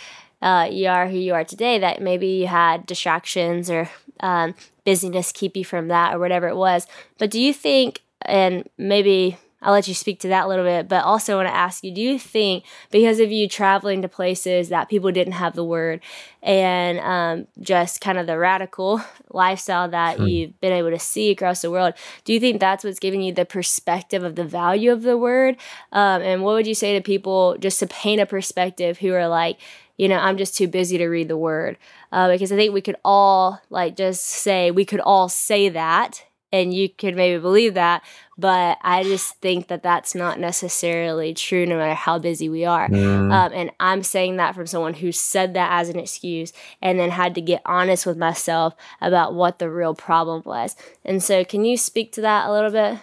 [0.43, 4.55] uh, you are who you are today, that maybe you had distractions or um,
[4.87, 6.87] busyness keep you from that or whatever it was.
[7.19, 10.89] But do you think, and maybe I'll let you speak to that a little bit,
[10.89, 14.71] but also want to ask you do you think because of you traveling to places
[14.71, 16.01] that people didn't have the word
[16.43, 20.27] and um, just kind of the radical lifestyle that Hmm.
[20.27, 21.93] you've been able to see across the world,
[22.25, 25.57] do you think that's what's giving you the perspective of the value of the word?
[25.93, 29.29] Um, and what would you say to people just to paint a perspective who are
[29.29, 29.59] like,
[29.99, 31.77] you know, I'm just too busy to read the word?
[32.13, 36.25] Uh, because I think we could all like just say, we could all say that
[36.53, 38.03] and you could maybe believe that
[38.39, 42.89] but i just think that that's not necessarily true no matter how busy we are
[42.89, 43.33] Mm.
[43.33, 47.11] um, and i'm saying that from someone who said that as an excuse and then
[47.11, 51.65] had to get honest with myself about what the real problem was and so can
[51.65, 52.99] you speak to that a little bit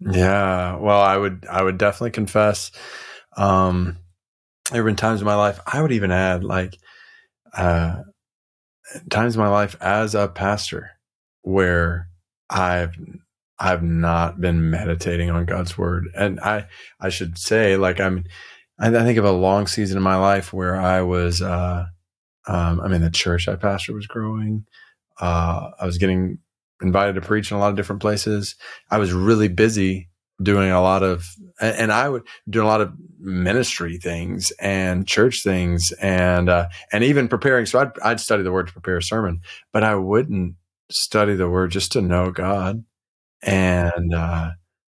[0.00, 0.76] Yeah.
[0.76, 2.72] Well, I would, I would definitely confess.
[3.36, 3.98] Um,
[4.70, 6.78] there have been times in my life, I would even add like,
[7.52, 7.96] uh,
[9.10, 10.92] times in my life as a pastor
[11.42, 12.08] where
[12.50, 12.96] I've,
[13.58, 16.08] I've not been meditating on God's word.
[16.16, 16.66] And I,
[16.98, 18.24] I should say, like, I'm,
[18.78, 21.84] I, think of a long season in my life where I was, uh,
[22.46, 24.64] um, I mean, the church I pastored was growing.
[25.20, 26.38] Uh, I was getting
[26.80, 28.56] invited to preach in a lot of different places.
[28.90, 30.08] I was really busy
[30.42, 31.26] doing a lot of,
[31.60, 36.68] and and I would do a lot of ministry things and church things and, uh,
[36.90, 37.66] and even preparing.
[37.66, 39.42] So I'd, I'd study the word to prepare a sermon,
[39.74, 40.54] but I wouldn't
[40.90, 42.84] study the word just to know God
[43.42, 44.50] and, uh,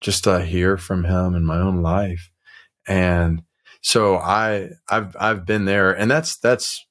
[0.00, 2.30] just to hear from him in my own life.
[2.88, 3.42] And
[3.82, 6.86] so I I've I've been there, and that's that's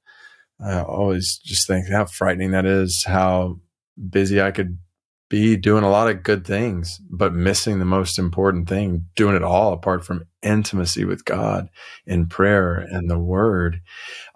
[0.63, 3.03] I always just think how frightening that is.
[3.05, 3.59] How
[4.09, 4.77] busy I could
[5.29, 9.43] be doing a lot of good things, but missing the most important thing, doing it
[9.43, 11.69] all apart from intimacy with God
[12.05, 13.81] in prayer and the word.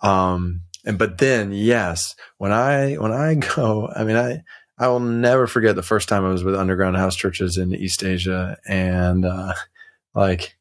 [0.02, 4.44] Um, and, but then, yes, when I, when I go, I mean, I,
[4.78, 8.04] I will never forget the first time I was with underground house churches in East
[8.04, 8.58] Asia.
[8.68, 9.54] And, uh,
[10.14, 10.58] like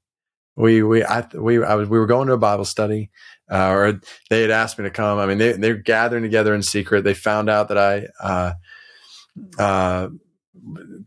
[0.54, 3.10] we, we, I, we, I was, we were going to a Bible study,
[3.50, 5.18] uh, or they had asked me to come.
[5.18, 7.04] I mean, they, they're gathering together in secret.
[7.04, 8.52] They found out that I, uh,
[9.58, 10.08] uh,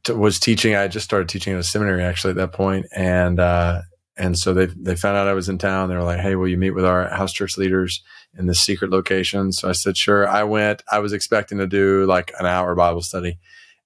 [0.10, 0.76] was teaching.
[0.76, 3.82] I just started teaching at a seminary actually at that point, and uh,
[4.18, 5.90] and so they they found out I was in town.
[5.90, 8.04] They were like, "Hey, will you meet with our house church leaders
[8.38, 10.84] in this secret location?" So I said, "Sure." I went.
[10.92, 13.38] I was expecting to do like an hour Bible study,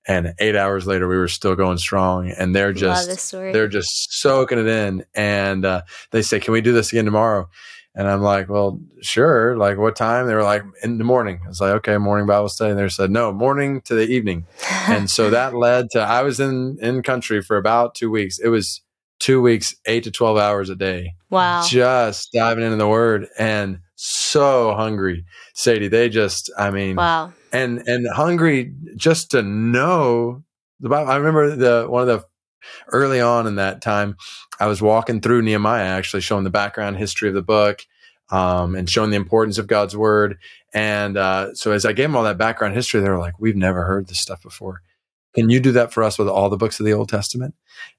[0.07, 2.29] and eight hours later, we were still going strong.
[2.29, 5.05] And they're just they're just soaking it in.
[5.13, 5.81] And uh,
[6.11, 7.49] they say, "Can we do this again tomorrow?"
[7.95, 9.57] And I'm like, well, sure.
[9.57, 10.27] Like, what time?
[10.27, 11.41] They were like, in the morning.
[11.43, 12.71] I was like, okay, morning Bible study.
[12.71, 14.45] And they said, no, morning to the evening.
[14.87, 18.39] and so that led to, I was in, in country for about two weeks.
[18.39, 18.81] It was
[19.19, 21.15] two weeks, eight to 12 hours a day.
[21.29, 21.65] Wow.
[21.67, 25.25] Just diving into the word and so hungry.
[25.53, 27.33] Sadie, they just, I mean, wow.
[27.51, 30.43] And, and hungry just to know
[30.79, 31.11] the Bible.
[31.11, 32.25] I remember the, one of the
[32.93, 34.15] early on in that time,
[34.59, 37.81] I was walking through Nehemiah, actually showing the background history of the book
[38.29, 40.37] um, and showing the importance of God's word.
[40.73, 43.55] And uh, so as I gave them all that background history, they were like, "We've
[43.55, 44.81] never heard this stuff before.
[45.35, 47.55] Can you do that for us with all the books of the Old Testament?"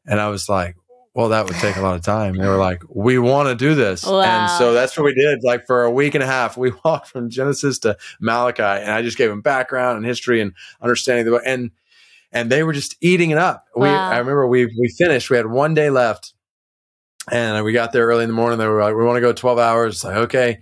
[0.07, 0.77] And I was like,
[1.14, 2.37] well, that would take a lot of time.
[2.37, 4.05] They were like, we want to do this.
[4.07, 4.23] Wow.
[4.23, 5.42] And so that's what we did.
[5.42, 9.03] Like for a week and a half, we walked from Genesis to Malachi and I
[9.03, 11.42] just gave them background and history and understanding the book.
[11.44, 11.73] And
[12.33, 13.66] and they were just eating it up.
[13.75, 13.83] Wow.
[13.83, 15.31] We, I remember we we finished.
[15.31, 16.33] We had one day left,
[17.31, 18.59] and we got there early in the morning.
[18.59, 20.61] They were like, "We want to go twelve hours." Like, okay.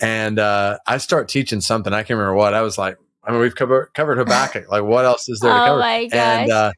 [0.00, 1.92] And uh, I start teaching something.
[1.92, 2.54] I can't remember what.
[2.54, 4.70] I was like, I mean, we've covered covered Habakkuk.
[4.70, 5.78] like, what else is there to oh cover?
[5.80, 6.14] My gosh.
[6.14, 6.72] And uh,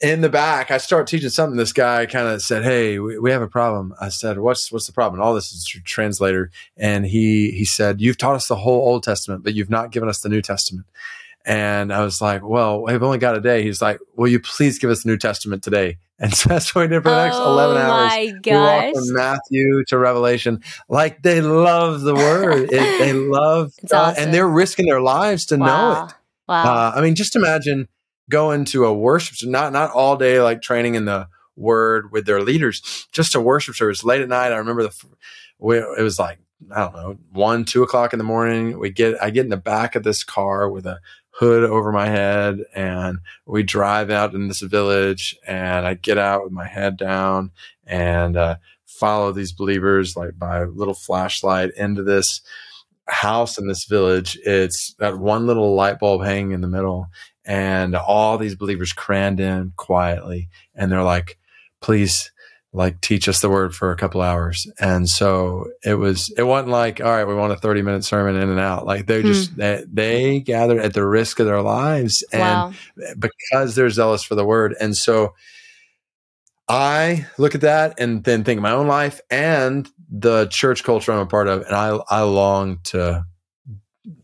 [0.00, 1.56] in the back, I start teaching something.
[1.56, 4.86] This guy kind of said, "Hey, we, we, have a problem." I said, "What's what's
[4.86, 8.46] the problem?" And all this is your translator, and he he said, "You've taught us
[8.46, 10.86] the whole Old Testament, but you've not given us the New Testament."
[11.48, 13.62] And I was like, well, we've only got a day.
[13.62, 15.98] He's like, will you please give us the New Testament today?
[16.20, 18.10] And so that's what we did for the next oh 11 hours.
[18.10, 18.44] My gosh.
[18.44, 20.64] We walked from Matthew to Revelation.
[20.88, 22.72] Like they love the word.
[22.72, 24.24] It, they love, uh, awesome.
[24.24, 25.66] and they're risking their lives to wow.
[25.66, 26.14] know it.
[26.48, 26.64] Wow.
[26.64, 27.86] Uh, I mean, just imagine
[28.28, 32.40] going to a worship, not, not all day, like training in the word with their
[32.40, 34.52] leaders, just a worship service late at night.
[34.52, 35.08] I remember the,
[35.98, 36.38] it was like,
[36.74, 38.78] I don't know, one, two o'clock in the morning.
[38.78, 42.08] We get, I get in the back of this car with a hood over my
[42.08, 46.96] head and we drive out in this village and I get out with my head
[46.96, 47.52] down
[47.86, 52.40] and uh, follow these believers like by a little flashlight into this
[53.06, 54.36] house in this village.
[54.44, 57.06] It's that one little light bulb hanging in the middle
[57.48, 61.38] and all these believers crammed in quietly and they're like,
[61.80, 62.30] please
[62.74, 64.70] like teach us the word for a couple hours.
[64.78, 68.36] And so it was, it wasn't like, all right, we want a 30 minute sermon
[68.36, 68.84] in and out.
[68.84, 69.28] Like they hmm.
[69.28, 72.72] just, they, they gathered at the risk of their lives and wow.
[73.18, 74.76] because they're zealous for the word.
[74.78, 75.34] And so
[76.68, 81.12] I look at that and then think of my own life and the church culture
[81.12, 81.62] I'm a part of.
[81.62, 83.24] And I, I long to,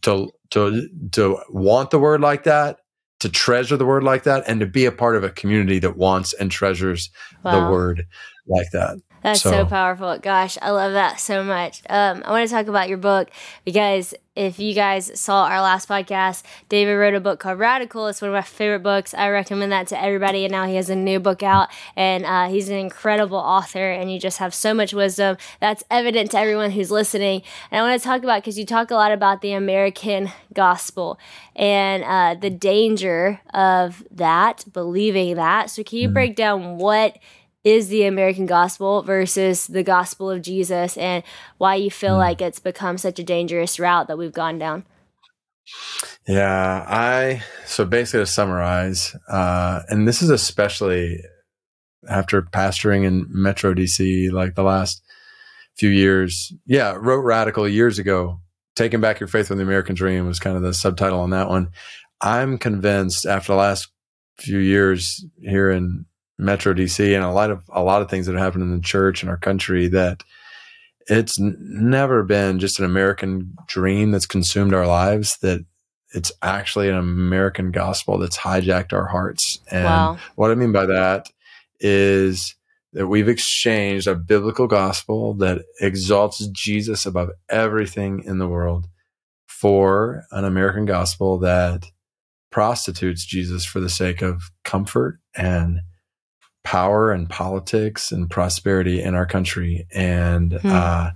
[0.03, 2.81] to, to, to want the word like that
[3.25, 5.97] to treasure the word like that and to be a part of a community that
[5.97, 7.09] wants and treasures
[7.43, 7.65] wow.
[7.65, 8.07] the word
[8.47, 8.99] like that.
[9.23, 9.51] That's so.
[9.51, 9.65] so.
[9.65, 10.19] powerful.
[10.19, 11.81] Gosh, I love that so much.
[11.89, 13.31] Um, I want to talk about your book
[13.65, 18.09] because if you guys saw our last podcast, David wrote a book called Radical.
[18.09, 19.15] It's one of my favorite books.
[19.15, 20.45] I recommend that to everybody.
[20.45, 24.13] And now he has a new book out, and uh, he's an incredible author, and
[24.13, 27.43] you just have so much wisdom that's evident to everyone who's listening.
[27.71, 31.19] And I want to talk about because you talk a lot about the American gospel
[31.55, 35.71] and uh, the danger of that, believing that.
[35.71, 36.15] So, can you mm-hmm.
[36.15, 37.19] break down what?
[37.65, 41.25] Is the American gospel versus the gospel of Jesus and
[41.59, 42.19] why you feel mm.
[42.19, 44.85] like it's become such a dangerous route that we've gone down.
[46.29, 51.21] Yeah, I so basically to summarize, uh, and this is especially
[52.09, 55.03] after pastoring in Metro DC like the last
[55.77, 56.53] few years.
[56.67, 58.41] Yeah, wrote Radical years ago.
[58.77, 61.49] Taking Back Your Faith from the American Dream was kind of the subtitle on that
[61.49, 61.71] one.
[62.21, 63.89] I'm convinced after the last
[64.37, 66.07] few years here in
[66.39, 68.83] Metro DC and a lot of a lot of things that have happened in the
[68.83, 70.23] church and our country that
[71.07, 75.65] it's n- never been just an American dream that's consumed our lives that
[76.15, 79.59] it's actually an American gospel that's hijacked our hearts.
[79.71, 80.19] And wow.
[80.37, 81.31] what I mean by that
[81.81, 82.55] is
[82.93, 88.87] that we've exchanged a biblical gospel that exalts Jesus above everything in the world
[89.47, 91.87] for an American gospel that
[92.51, 95.81] prostitutes Jesus for the sake of comfort and
[96.65, 99.87] power and politics and prosperity in our country.
[99.95, 100.69] And, hmm.
[100.69, 101.11] uh,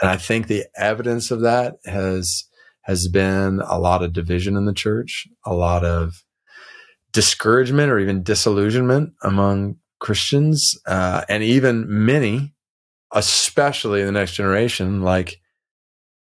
[0.00, 2.44] and I think the evidence of that has,
[2.82, 6.22] has been a lot of division in the church, a lot of
[7.12, 12.54] discouragement or even disillusionment among Christians, uh, and even many,
[13.12, 15.40] especially the next generation, like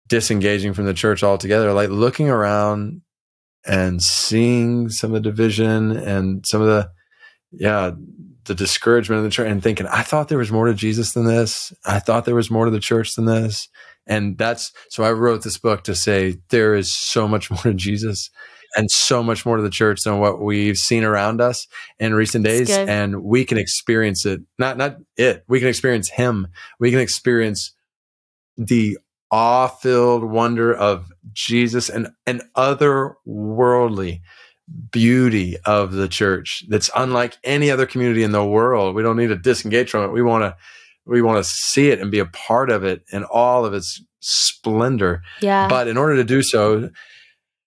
[0.07, 3.01] disengaging from the church altogether, like looking around
[3.65, 6.91] and seeing some of the division and some of the,
[7.51, 7.91] yeah,
[8.51, 11.25] the discouragement of the church and thinking, I thought there was more to Jesus than
[11.25, 11.71] this.
[11.85, 13.69] I thought there was more to the church than this.
[14.05, 17.73] And that's, so I wrote this book to say there is so much more to
[17.73, 18.29] Jesus
[18.75, 21.65] and so much more to the church than what we've seen around us
[21.97, 22.69] in recent days.
[22.69, 26.47] And we can experience it, not, not it, we can experience him.
[26.77, 27.73] We can experience
[28.57, 28.97] the
[29.31, 34.19] awe filled wonder of Jesus and, and otherworldly
[34.91, 38.95] beauty of the church that's unlike any other community in the world.
[38.95, 40.11] We don't need to disengage from it.
[40.11, 40.55] We want to,
[41.05, 44.03] we want to see it and be a part of it in all of its
[44.19, 45.23] splendor.
[45.41, 45.67] Yeah.
[45.67, 46.89] But in order to do so,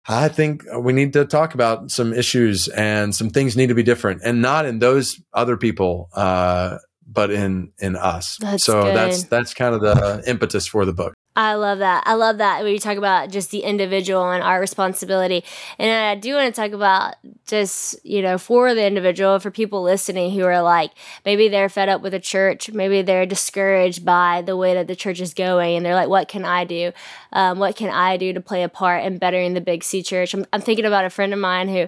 [0.09, 3.83] I think we need to talk about some issues and some things need to be
[3.83, 8.39] different and not in those other people, uh, but in, in us.
[8.41, 8.97] That's so good.
[8.97, 11.15] that's, that's kind of the impetus for the book.
[11.39, 12.03] I love that.
[12.05, 15.45] I love that when you talk about just the individual and our responsibility.
[15.79, 17.15] And I do want to talk about
[17.47, 20.91] just, you know, for the individual, for people listening who are like,
[21.25, 24.97] maybe they're fed up with the church, maybe they're discouraged by the way that the
[24.97, 26.91] church is going, and they're like, what can I do?
[27.33, 30.35] Um, what can I do to play a part in bettering the Big C church?
[30.35, 31.87] I'm, I'm thinking about a friend of mine who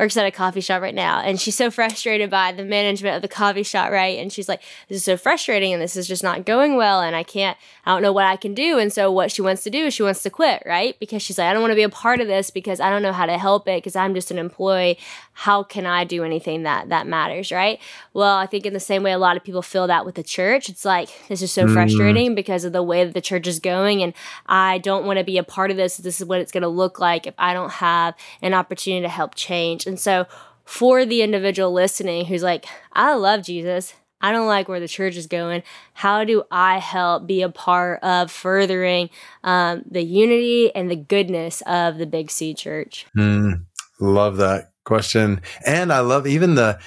[0.00, 3.22] works at a coffee shop right now and she's so frustrated by the management of
[3.22, 4.18] the coffee shop right?
[4.18, 7.14] And she's like this is so frustrating and this is just not going well and
[7.14, 8.78] i can't i don't know what i can do.
[8.78, 10.98] And so what she wants to do is she wants to quit right?
[10.98, 13.02] Because she's like i don't want to be a part of this because i don't
[13.02, 14.98] know how to help it because i'm just an employee
[15.40, 17.80] how can i do anything that that matters right
[18.14, 20.22] well i think in the same way a lot of people feel that with the
[20.22, 21.72] church it's like this is so mm.
[21.72, 24.14] frustrating because of the way that the church is going and
[24.46, 26.68] i don't want to be a part of this this is what it's going to
[26.68, 30.26] look like if i don't have an opportunity to help change and so,
[30.64, 35.16] for the individual listening who's like, I love Jesus, I don't like where the church
[35.16, 35.64] is going.
[35.94, 39.10] How do I help be a part of furthering
[39.42, 43.06] um, the unity and the goodness of the Big C Church?
[43.16, 43.64] Mm,
[43.98, 45.40] love that question.
[45.64, 46.80] And I love even the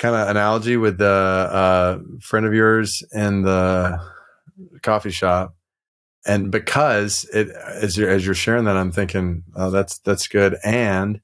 [0.00, 4.00] kind of analogy with the uh, friend of yours in the
[4.82, 5.54] coffee shop.
[6.26, 10.56] And because it, as you're, as you're sharing that, I'm thinking, oh, that's, that's good.
[10.64, 11.20] And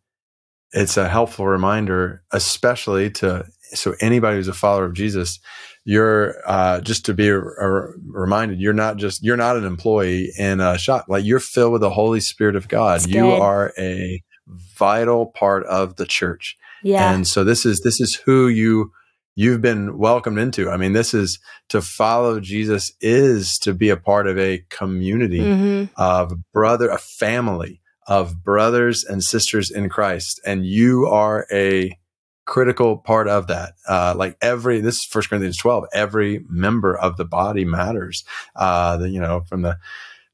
[0.70, 3.44] it's a helpful reminder, especially to
[3.74, 5.40] so anybody who's a follower of Jesus,
[5.84, 10.30] you're uh, just to be a, a reminded you're not just you're not an employee
[10.38, 13.04] in a shop like you're filled with the Holy Spirit of God.
[13.08, 16.56] You are a vital part of the church.
[16.82, 17.12] Yeah.
[17.12, 18.92] And so this is this is who you
[19.34, 20.70] you've been welcomed into.
[20.70, 21.38] I mean, this is
[21.68, 25.84] to follow Jesus is to be a part of a community mm-hmm.
[25.96, 31.96] of brother, a family of brothers and sisters in Christ, and you are a
[32.44, 33.74] critical part of that.
[33.88, 38.24] Uh, like every, this is First Corinthians 12, every member of the body matters.
[38.56, 39.78] Uh, the, you know, from the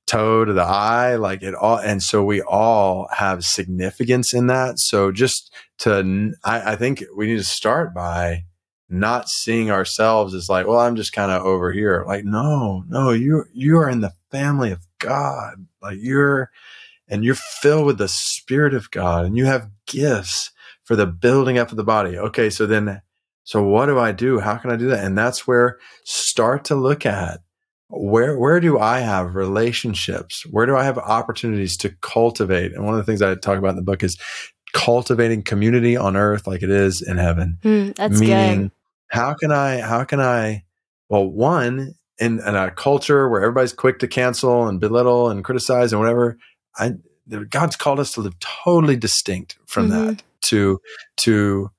[0.08, 1.78] toe to the eye, like it all.
[1.78, 4.78] And so we all have significance in that.
[4.78, 8.44] So just to, I, I think we need to start by
[8.88, 12.04] not seeing ourselves as like, well, I'm just kind of over here.
[12.06, 15.66] Like, no, no, you, you are in the family of God.
[15.82, 16.50] Like you're,
[17.06, 20.50] and you're filled with the Spirit of God and you have gifts
[20.84, 22.18] for the building up of the body.
[22.18, 23.02] Okay, so then,
[23.44, 24.40] so what do I do?
[24.40, 25.04] How can I do that?
[25.04, 27.40] And that's where start to look at
[27.88, 30.44] where where do I have relationships?
[30.50, 32.72] Where do I have opportunities to cultivate?
[32.72, 34.18] And one of the things I talk about in the book is
[34.74, 37.58] cultivating community on earth like it is in heaven.
[37.62, 38.70] Mm, that's Meaning, good.
[39.08, 40.64] how can I how can I
[41.08, 45.92] well one in, in a culture where everybody's quick to cancel and belittle and criticize
[45.92, 46.36] and whatever,
[46.76, 46.94] I,
[47.50, 50.06] God's called us to live totally distinct from mm-hmm.
[50.06, 50.80] that, to,
[51.18, 51.70] to,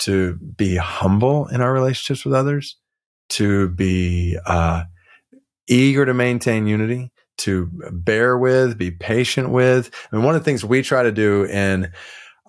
[0.00, 2.76] to be humble in our relationships with others,
[3.30, 4.84] to be, uh,
[5.66, 9.90] eager to maintain unity, to bear with, be patient with.
[10.12, 11.90] I mean, one of the things we try to do in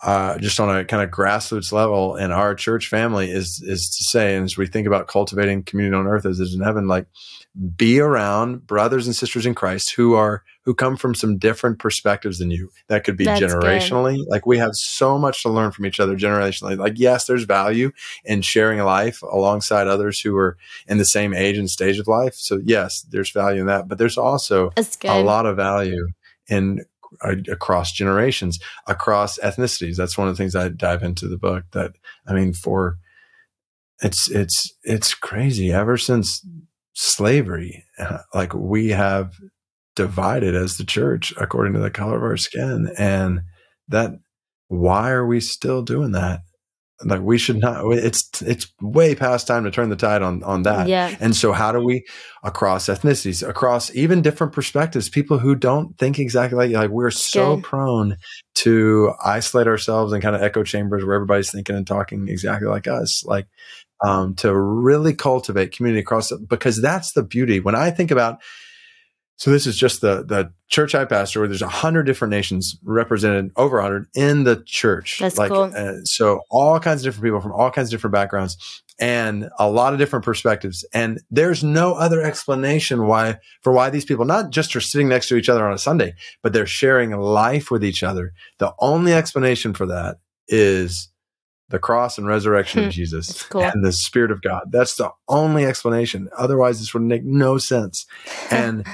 [0.04, 4.04] uh, just on a kind of grassroots level in our church family is is to
[4.04, 6.88] say, and as we think about cultivating community on earth as it is in heaven,
[6.88, 7.08] like
[7.78, 12.40] be around brothers and sisters in Christ who are who come from some different perspectives
[12.40, 12.70] than you.
[12.88, 14.18] That could be That's generationally.
[14.18, 14.28] Good.
[14.28, 16.78] Like we have so much to learn from each other generationally.
[16.78, 17.92] Like yes, there's value
[18.26, 22.36] in sharing life alongside others who are in the same age and stage of life.
[22.36, 24.72] So yes, there's value in that, but there's also
[25.06, 26.10] a lot of value
[26.48, 26.84] in
[27.22, 29.96] across generations, across ethnicities.
[29.96, 31.66] That's one of the things I dive into the book.
[31.72, 31.94] That
[32.28, 32.98] I mean, for
[34.02, 35.72] it's it's it's crazy.
[35.72, 36.46] Ever since
[36.94, 39.34] slavery, uh, like we have
[39.96, 43.42] divided as the church according to the color of our skin, and
[43.88, 44.12] that
[44.68, 46.42] why are we still doing that?
[47.04, 50.64] Like we should not it's it's way past time to turn the tide on on
[50.64, 50.88] that.
[50.88, 51.14] Yeah.
[51.20, 52.06] And so how do we
[52.44, 57.60] across ethnicities across even different perspectives people who don't think exactly like like we're so
[57.60, 58.16] prone
[58.56, 62.88] to isolate ourselves in kind of echo chambers where everybody's thinking and talking exactly like
[62.88, 63.48] us like
[64.06, 67.60] um to really cultivate community across because that's the beauty.
[67.60, 68.42] When i think about
[69.38, 72.78] so this is just the the church I pastor, where there's a hundred different nations
[72.84, 75.20] represented, over a hundred in the church.
[75.20, 75.72] That's like, cool.
[75.76, 79.70] Uh, so all kinds of different people from all kinds of different backgrounds, and a
[79.70, 80.86] lot of different perspectives.
[80.94, 85.28] And there's no other explanation why for why these people not just are sitting next
[85.28, 88.32] to each other on a Sunday, but they're sharing life with each other.
[88.60, 90.18] The only explanation for that
[90.48, 91.10] is
[91.70, 92.92] the cross and resurrection of hmm.
[92.92, 93.64] Jesus cool.
[93.64, 94.72] and the Spirit of God.
[94.72, 96.30] That's the only explanation.
[96.38, 98.06] Otherwise, this would make no sense.
[98.52, 98.86] And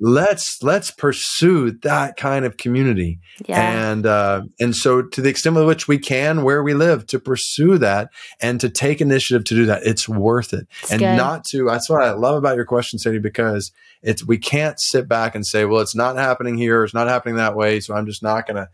[0.00, 3.20] let's let's pursue that kind of community.
[3.46, 3.90] Yeah.
[3.90, 7.20] and uh, and so to the extent with which we can where we live to
[7.20, 10.66] pursue that and to take initiative to do that it's worth it.
[10.82, 11.16] It's and good.
[11.16, 13.72] not to that's what i love about your question sadie because
[14.02, 17.36] it's we can't sit back and say well it's not happening here it's not happening
[17.36, 18.68] that way so i'm just not going to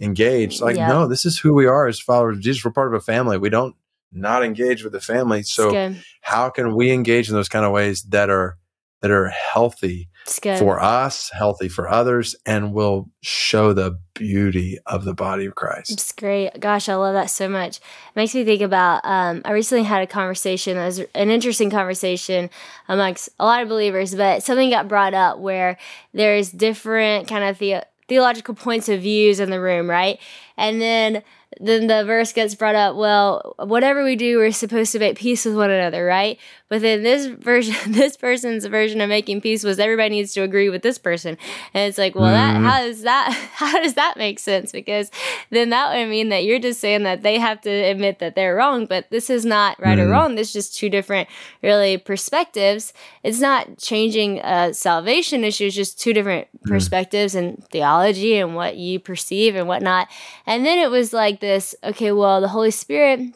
[0.00, 0.60] engage.
[0.60, 0.88] Like yeah.
[0.88, 2.64] no this is who we are as followers of jesus.
[2.64, 3.38] We're part of a family.
[3.38, 3.76] We don't
[4.12, 5.42] not engage with the family.
[5.42, 8.58] So how can we engage in those kind of ways that are
[9.00, 10.08] that are healthy
[10.58, 15.90] for us, healthy for others, and will show the beauty of the body of Christ.
[15.90, 16.60] It's great.
[16.60, 17.78] Gosh, I love that so much.
[17.78, 21.70] It makes me think about um, I recently had a conversation, it was an interesting
[21.70, 22.50] conversation
[22.88, 25.78] amongst a lot of believers, but something got brought up where
[26.12, 30.18] there's different kind of the- theological points of views in the room, right?
[30.56, 31.22] And then
[31.60, 35.44] then the verse gets brought up, well, whatever we do, we're supposed to make peace
[35.44, 36.38] with one another, right?
[36.70, 40.70] But then this version, this person's version of making peace was everybody needs to agree
[40.70, 41.36] with this person.
[41.74, 42.62] And it's like, well, mm-hmm.
[42.62, 44.72] that, how does that, how does that make sense?
[44.72, 45.10] Because
[45.50, 48.54] then that would mean that you're just saying that they have to admit that they're
[48.54, 50.08] wrong, but this is not right mm-hmm.
[50.08, 50.36] or wrong.
[50.36, 51.28] This is just two different,
[51.62, 52.92] really, perspectives.
[53.24, 55.66] It's not changing a salvation issue.
[55.66, 56.72] It's just two different mm-hmm.
[56.72, 60.08] perspectives and theology and what you perceive and whatnot.
[60.46, 63.34] And then it was like this, okay, well, the Holy Spirit,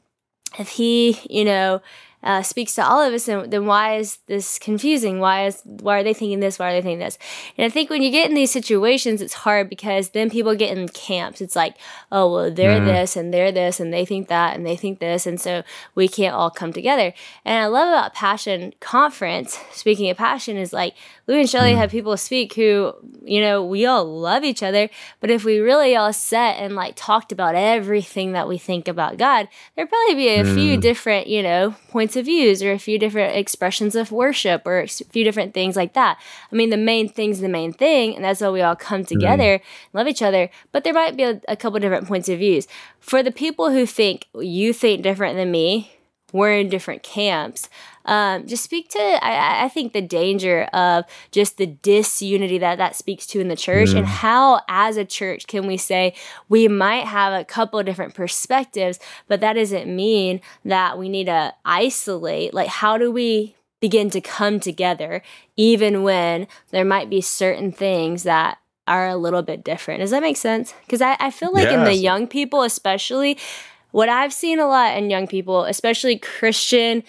[0.56, 1.82] if he, you know,
[2.24, 5.20] uh, speaks to all of us, then, then why is this confusing?
[5.20, 6.58] Why is why are they thinking this?
[6.58, 7.18] Why are they thinking this?
[7.58, 10.76] And I think when you get in these situations, it's hard because then people get
[10.76, 11.42] in camps.
[11.42, 11.76] It's like,
[12.10, 12.86] oh well, they're mm.
[12.86, 15.62] this and they're this and they think that and they think this, and so
[15.94, 17.12] we can't all come together.
[17.44, 19.58] And I love about Passion Conference.
[19.72, 20.94] Speaking of passion, is like
[21.26, 21.76] Lou and Shelley mm.
[21.76, 25.96] have people speak who you know we all love each other, but if we really
[25.96, 30.28] all sat and like talked about everything that we think about God, there'd probably be
[30.28, 30.54] a mm.
[30.54, 34.80] few different you know points of views or a few different expressions of worship or
[34.80, 36.18] a few different things like that.
[36.52, 39.14] I mean, the main thing's the main thing, and that's why we all come mm-hmm.
[39.14, 39.96] together, mm-hmm.
[39.96, 40.50] love each other.
[40.72, 42.68] But there might be a, a couple different points of views.
[43.00, 45.90] For the people who think you think different than me,
[46.32, 47.68] we're in different camps
[48.04, 52.96] um, just speak to I, I, think the danger of just the disunity that that
[52.96, 53.98] speaks to in the church mm.
[53.98, 56.14] and how as a church can we say
[56.48, 61.26] we might have a couple of different perspectives but that doesn't mean that we need
[61.26, 65.22] to isolate like how do we begin to come together
[65.56, 70.22] even when there might be certain things that are a little bit different does that
[70.22, 71.74] make sense because I, I feel like yes.
[71.74, 73.38] in the young people especially
[73.94, 77.04] what I've seen a lot in young people, especially Christian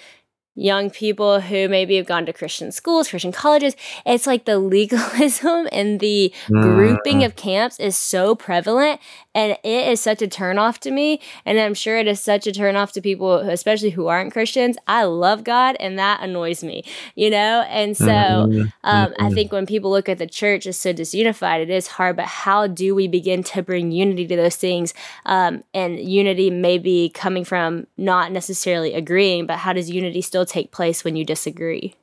[0.56, 3.76] young people who maybe have gone to Christian schools, Christian colleges.
[4.06, 6.62] It's like the legalism and the mm.
[6.62, 9.00] grouping of camps is so prevalent
[9.34, 11.20] and it is such a turnoff to me.
[11.46, 14.78] And I'm sure it is such a turnoff to people, especially who aren't Christians.
[14.88, 16.86] I love God and that annoys me,
[17.16, 17.66] you know?
[17.68, 18.68] And so mm-hmm.
[18.86, 22.16] um, I think when people look at the church as so disunified, it is hard.
[22.16, 24.94] But how do we begin to bring unity to those things?
[25.26, 30.45] Um, and unity may be coming from not necessarily agreeing, but how does unity still
[30.46, 31.96] take place when you disagree?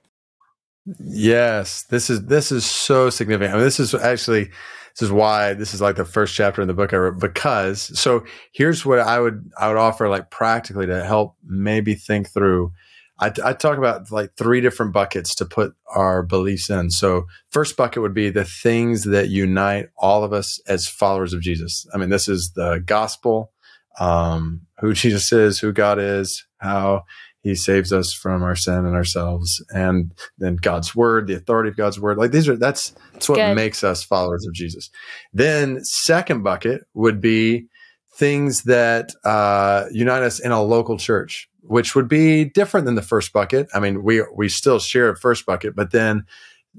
[0.99, 3.55] Yes, this is this is so significant.
[3.55, 4.51] I mean, this is actually
[4.95, 7.99] this is why this is like the first chapter in the book I wrote because
[7.99, 12.73] so here's what I would I would offer like practically to help maybe think through.
[13.19, 16.91] I, I talk about like three different buckets to put our beliefs in.
[16.91, 21.41] So first bucket would be the things that unite all of us as followers of
[21.41, 21.87] Jesus.
[21.95, 23.53] I mean, this is the gospel,
[24.01, 27.05] um, who Jesus is, who God is, how
[27.43, 31.77] he saves us from our sin and ourselves and then god's word the authority of
[31.77, 32.17] god's word.
[32.17, 33.55] Like these are that's that's what Good.
[33.55, 34.91] makes us followers of jesus.
[35.33, 37.67] Then second bucket would be
[38.15, 43.03] things that uh, unite us in a local church which would be different than the
[43.03, 43.69] first bucket.
[43.75, 46.25] I mean we we still share a first bucket but then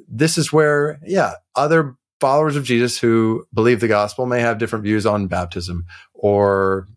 [0.07, 4.84] this is where yeah other followers of jesus who believe the gospel may have different
[4.84, 6.88] views on baptism or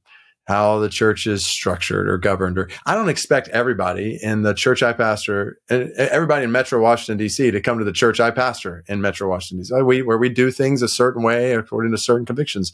[0.46, 2.58] how the church is structured or governed.
[2.58, 7.50] Or I don't expect everybody in the church I pastor, everybody in Metro Washington D.C.
[7.50, 9.82] to come to the church I pastor in Metro Washington D.C.
[9.82, 12.72] We, where we do things a certain way according to certain convictions.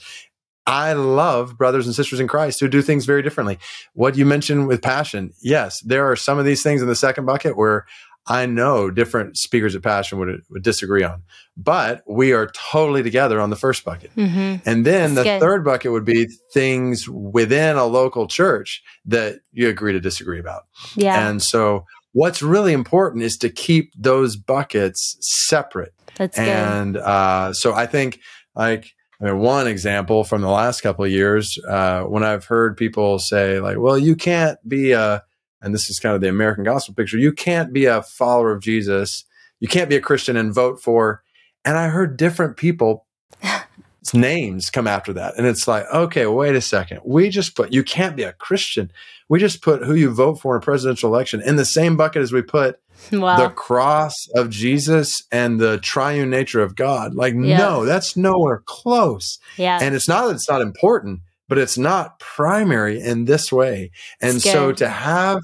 [0.65, 3.59] I love brothers and sisters in Christ who do things very differently.
[3.95, 7.27] What you mentioned with passion, yes, there are some of these things in the second
[7.27, 7.85] bucket where
[8.27, 11.25] I know different speakers of passion would, would disagree on,
[11.57, 14.15] but we are totally together on the first bucket.
[14.15, 14.69] Mm-hmm.
[14.69, 15.41] And then That's the good.
[15.41, 20.63] third bucket would be things within a local church that you agree to disagree about.
[20.95, 21.29] Yeah.
[21.29, 25.93] And so what's really important is to keep those buckets separate.
[26.17, 27.03] That's and, good.
[27.03, 28.21] Uh, so I think
[28.55, 32.77] like, I mean, one example from the last couple of years, uh, when I've heard
[32.77, 35.25] people say like, well, you can't be a,
[35.63, 37.19] and this is kind of the American gospel picture.
[37.19, 39.25] You can't be a follower of Jesus.
[39.61, 41.23] You can't be a Christian and vote for.
[41.65, 43.07] And I heard different people
[44.15, 45.35] names come after that.
[45.39, 47.01] And it's like, okay, wait a second.
[47.05, 48.91] We just put, you can't be a Christian.
[49.29, 52.23] We just put who you vote for in a presidential election in the same bucket
[52.23, 52.81] as we put
[53.13, 53.37] wow.
[53.37, 57.15] the cross of Jesus and the triune nature of God.
[57.15, 59.39] Like, no, that's nowhere close.
[59.57, 59.79] Yeah.
[59.81, 63.91] And it's not that it's not important, but it's not primary in this way.
[64.21, 65.41] And so to have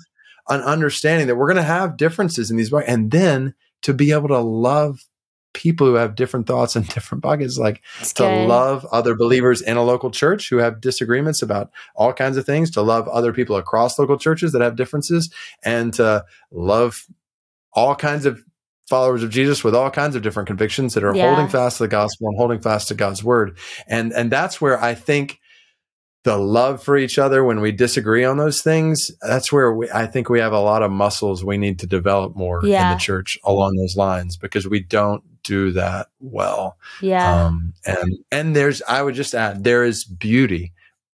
[0.48, 4.12] an understanding that we're going to have differences in these ways, and then to be
[4.12, 5.04] able to love
[5.54, 8.48] people who have different thoughts and different buckets, like it's to good.
[8.48, 12.70] love other believers in a local church who have disagreements about all kinds of things,
[12.70, 15.32] to love other people across local churches that have differences,
[15.64, 17.06] and to love
[17.72, 18.42] all kinds of
[18.88, 21.26] followers of Jesus with all kinds of different convictions that are yeah.
[21.26, 23.58] holding fast to the gospel and holding fast to God's word.
[23.86, 25.40] And and that's where I think
[26.24, 30.06] the love for each other when we disagree on those things that's where we, i
[30.06, 32.90] think we have a lot of muscles we need to develop more yeah.
[32.90, 36.76] in the church along those lines because we don't do that well.
[37.00, 37.46] Yeah.
[37.46, 40.72] Um, and and there's i would just add there is beauty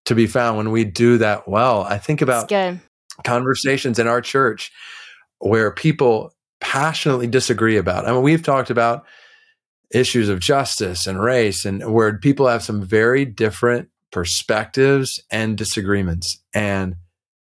[0.05, 1.83] to be found when we do that well.
[1.83, 2.49] I think about
[3.25, 4.73] conversations in our church
[5.41, 9.05] where people passionately disagree about i mean we've talked about
[9.93, 16.39] issues of justice and race and where people have some very different perspectives and disagreements.
[16.55, 16.97] And,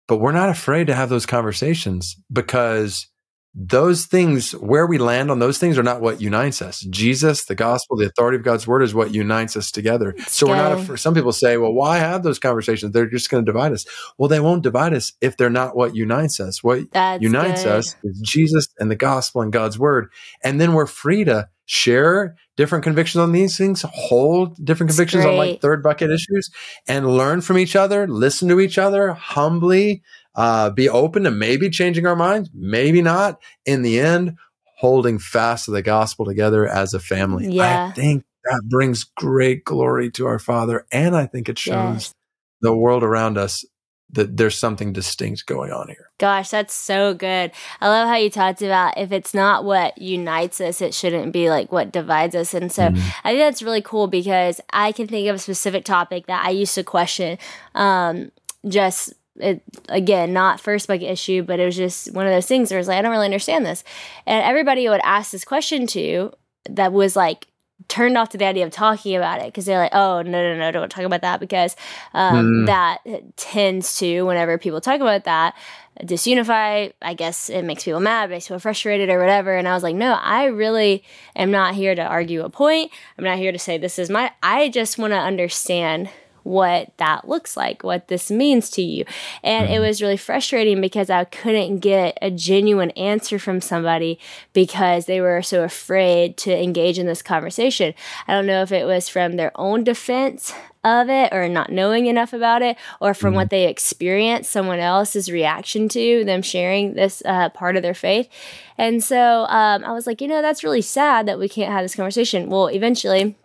[0.09, 3.09] but we're not afraid to have those conversations because
[3.55, 6.81] those things, where we land on those things, are not what unites us.
[6.89, 10.15] Jesus, the gospel, the authority of God's word is what unites us together.
[10.27, 10.73] so we're not.
[10.73, 10.99] Afraid.
[10.99, 12.93] Some people say, "Well, why have those conversations?
[12.93, 13.85] They're just going to divide us."
[14.17, 16.65] Well, they won't divide us if they're not what unites us.
[16.65, 17.73] What That's unites good.
[17.73, 20.09] us is Jesus and the gospel and God's word,
[20.43, 25.37] and then we're free to share different convictions on these things, hold different convictions on
[25.37, 26.49] like third bucket issues,
[26.87, 30.01] and learn from each other, listen to each other humbly,
[30.37, 33.43] uh, be open to maybe changing our minds, maybe not.
[33.67, 34.37] In the end,
[34.79, 37.49] holding fast to the gospel together as a family.
[37.49, 37.89] Yeah.
[37.91, 40.87] I think that brings great glory to our Father.
[40.93, 42.15] And I think it shows yes.
[42.61, 43.65] the world around us
[44.13, 46.11] that there's something distinct going on here.
[46.19, 47.51] Gosh, that's so good.
[47.81, 51.49] I love how you talked about if it's not what unites us, it shouldn't be
[51.49, 52.55] like what divides us.
[52.55, 53.09] And so mm-hmm.
[53.25, 56.51] I think that's really cool because I can think of a specific topic that I
[56.51, 57.39] used to question.
[57.75, 58.31] Um,
[58.69, 62.71] just it, again, not first big issue, but it was just one of those things
[62.71, 63.83] where it's like, I don't really understand this.
[64.27, 66.33] And everybody would ask this question to
[66.69, 67.47] that was like
[67.93, 70.57] turned off to the idea of talking about it because they're like, oh, no, no,
[70.57, 71.77] no, don't talk about that because
[72.15, 72.67] um, mm.
[72.67, 73.01] that
[73.37, 75.55] tends to, whenever people talk about that,
[76.01, 76.91] disunify.
[77.03, 79.55] I guess it makes people mad, makes people frustrated or whatever.
[79.55, 81.05] And I was like, no, I really
[81.37, 82.91] am not here to argue a point.
[83.19, 86.09] I'm not here to say this is my, I just want to understand
[86.43, 89.05] what that looks like, what this means to you.
[89.43, 89.83] And it mm-hmm.
[89.83, 94.19] was really frustrating because I couldn't get a genuine answer from somebody
[94.53, 97.95] because they were so afraid to engage in this conversation.
[98.27, 100.53] I don't know if it was from their own defense
[100.85, 103.37] of it or not knowing enough about it or from mm-hmm.
[103.37, 108.29] what they experienced someone else's reaction to them sharing this uh, part of their faith
[108.77, 111.85] and so um, i was like you know that's really sad that we can't have
[111.85, 113.37] this conversation well eventually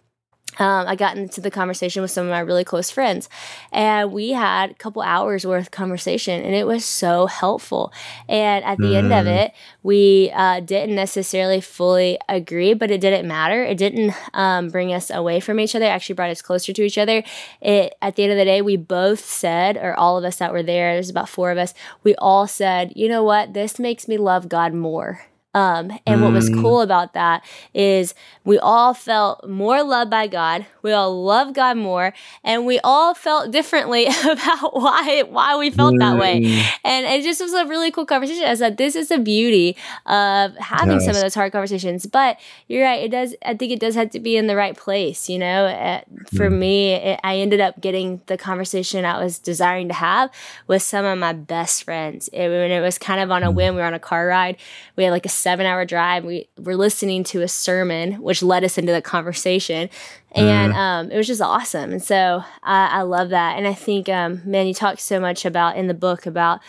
[0.60, 3.30] um, I got into the conversation with some of my really close friends,
[3.72, 7.94] and we had a couple hours worth of conversation, and it was so helpful.
[8.28, 8.96] And at the mm.
[8.96, 9.46] end of mm.
[9.46, 9.54] it,
[9.84, 13.64] we uh, didn't necessarily fully agree, but it didn't matter.
[13.64, 15.86] It didn't um, bring us away from each other.
[15.86, 17.24] It actually brought us closer to each other.
[17.62, 20.54] It at the end of the day, we both said, or all of us that
[20.54, 24.08] were there, there's about four of us, we all said, you know what, this makes
[24.08, 25.22] me love God more.
[25.58, 26.24] Um, and mm.
[26.24, 26.62] what was mm.
[26.62, 27.44] cool about that
[27.74, 30.68] is we all felt more loved by God.
[30.84, 35.96] We all loved God more, and we all felt differently about why why we felt
[35.96, 36.00] mm.
[36.00, 36.42] that way.
[36.42, 36.66] Mm.
[36.84, 38.44] And it just was a really cool conversation.
[38.44, 41.06] I said, this is the beauty of having yes.
[41.06, 42.06] some of those hard conversations.
[42.06, 43.34] But you're right; it does.
[43.44, 45.28] I think it does have to be in the right place.
[45.28, 46.02] You know, uh,
[46.36, 46.60] for mm.
[46.60, 50.30] me, it, I ended up getting the conversation I was desiring to have
[50.68, 52.30] with some of my best friends.
[52.32, 53.56] It, it was kind of on a mm.
[53.56, 53.74] whim.
[53.74, 54.58] We were on a car ride.
[54.96, 56.26] We had like a seven hour drive.
[56.26, 59.90] We were listening to a sermon, which led us into the conversation.
[60.34, 60.76] And mm.
[60.76, 61.94] um, it was just awesome.
[61.94, 63.58] And so I, I love that.
[63.58, 66.60] And I think, um, man, you talk so much about in the book about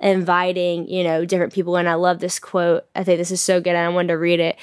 [0.00, 1.76] inviting, you know, different people.
[1.76, 2.86] And I love this quote.
[2.96, 3.74] I think this is so good.
[3.74, 4.56] And I wanted to read it.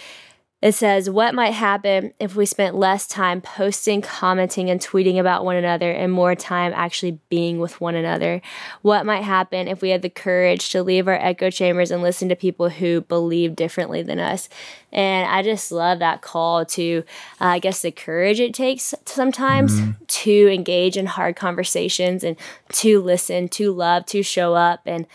[0.62, 5.46] It says, What might happen if we spent less time posting, commenting, and tweeting about
[5.46, 8.42] one another and more time actually being with one another?
[8.82, 12.28] What might happen if we had the courage to leave our echo chambers and listen
[12.28, 14.50] to people who believe differently than us?
[14.92, 17.04] And I just love that call to,
[17.40, 19.92] uh, I guess, the courage it takes sometimes mm-hmm.
[20.06, 22.36] to engage in hard conversations and
[22.74, 24.82] to listen, to love, to show up.
[24.86, 25.06] And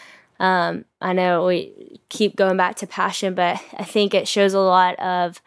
[0.41, 4.61] um, I know we keep going back to passion, but I think it shows a
[4.61, 5.41] lot of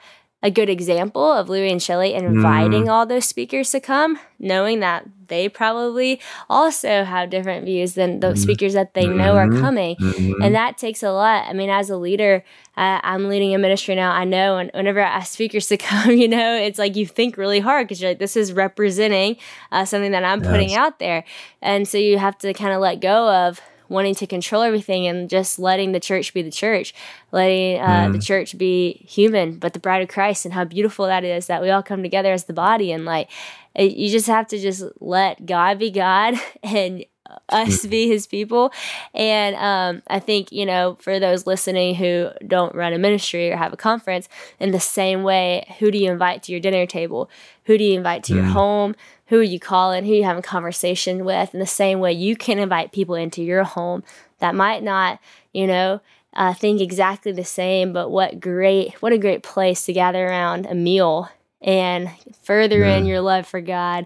[0.44, 2.90] a good example of Louie and Shelley inviting mm.
[2.90, 8.34] all those speakers to come, knowing that they probably also have different views than the
[8.34, 8.38] mm.
[8.38, 9.60] speakers that they know are mm-hmm.
[9.60, 9.96] coming.
[9.96, 10.42] Mm-hmm.
[10.42, 11.46] And that takes a lot.
[11.48, 12.44] I mean, as a leader,
[12.78, 14.12] uh, I'm leading a ministry now.
[14.12, 17.36] I know, and whenever I ask speakers to come, you know, it's like you think
[17.36, 19.38] really hard because you're like, this is representing
[19.72, 20.52] uh, something that I'm yes.
[20.52, 21.24] putting out there.
[21.64, 23.60] And so you have to kind of let go of
[23.90, 26.94] wanting to control everything and just letting the church be the church,
[27.32, 28.14] letting uh, mm.
[28.14, 31.62] the church be human, but the bride of Christ, and how beautiful that is that
[31.62, 32.92] we all come together as the body.
[32.92, 33.30] And like,
[33.76, 37.06] it, you just have to just let God be God and
[37.50, 37.90] us mm.
[37.90, 38.72] be his people.
[39.14, 43.58] And um, I think, you know, for those listening who don't run a ministry or
[43.58, 44.30] have a conference,
[44.60, 47.30] in the same way, who do you invite to your dinner table?
[47.66, 48.38] Who do you invite to mm.
[48.38, 48.96] your home?
[49.28, 52.36] Who are you calling, who you having a conversation with, in the same way you
[52.36, 54.04] can invite people into your home
[54.40, 55.20] that might not,
[55.54, 56.02] you know,
[56.34, 60.66] uh, think exactly the same, but what great, what a great place to gather around
[60.66, 61.30] a meal
[61.62, 62.10] and
[62.44, 62.98] further yeah.
[62.98, 64.06] in your love for God.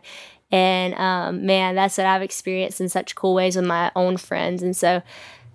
[0.52, 4.64] And um, man, that's what I've experienced in such cool ways with my own friends.
[4.64, 5.02] And so,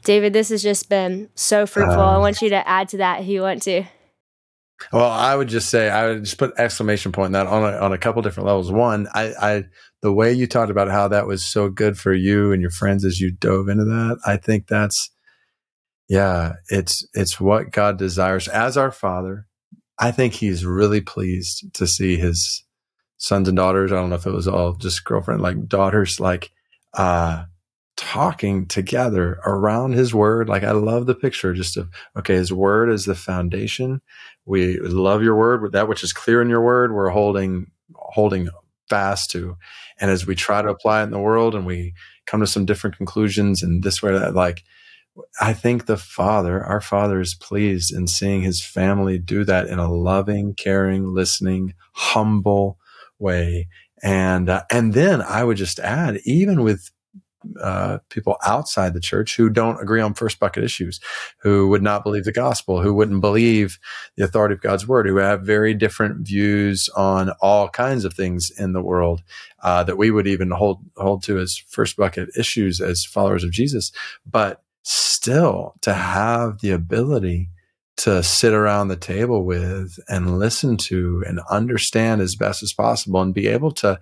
[0.04, 2.00] David, this has just been so fruitful.
[2.00, 3.84] Uh, I want you to add to that if you want to.
[4.93, 7.93] Well, I would just say I would just put exclamation point that on a, on
[7.93, 8.70] a couple different levels.
[8.70, 9.64] One, I, I
[10.03, 13.05] the way you talked about how that was so good for you and your friends
[13.05, 15.11] as you dove into that, I think that's
[16.09, 19.47] yeah, it's it's what God desires as our Father.
[19.99, 22.64] I think He's really pleased to see His
[23.16, 23.93] sons and daughters.
[23.93, 26.51] I don't know if it was all just girlfriend, like daughters, like
[26.95, 27.45] uh
[27.97, 30.49] talking together around his word.
[30.49, 34.03] Like I love the picture just of, okay, his word is the foundation.
[34.47, 35.72] We love your word.
[35.72, 38.49] That which is clear in your word, we're holding, holding
[38.88, 39.57] fast to.
[40.01, 41.94] And as we try to apply it in the world and we
[42.26, 44.62] come to some different conclusions and this way, that like,
[45.40, 49.78] I think the father, our father is pleased in seeing his family do that in
[49.78, 52.78] a loving, caring, listening, humble
[53.18, 53.68] way.
[54.03, 56.90] And, uh, and then I would just add, even with
[57.61, 61.01] uh, people outside the church who don't agree on first bucket issues,
[61.38, 63.78] who would not believe the gospel, who wouldn't believe
[64.16, 68.51] the authority of God's word, who have very different views on all kinds of things
[68.59, 69.22] in the world
[69.62, 73.51] uh, that we would even hold hold to as first bucket issues as followers of
[73.51, 73.92] Jesus,
[74.24, 77.51] but still to have the ability
[77.97, 83.20] to sit around the table with and listen to and understand as best as possible
[83.20, 83.99] and be able to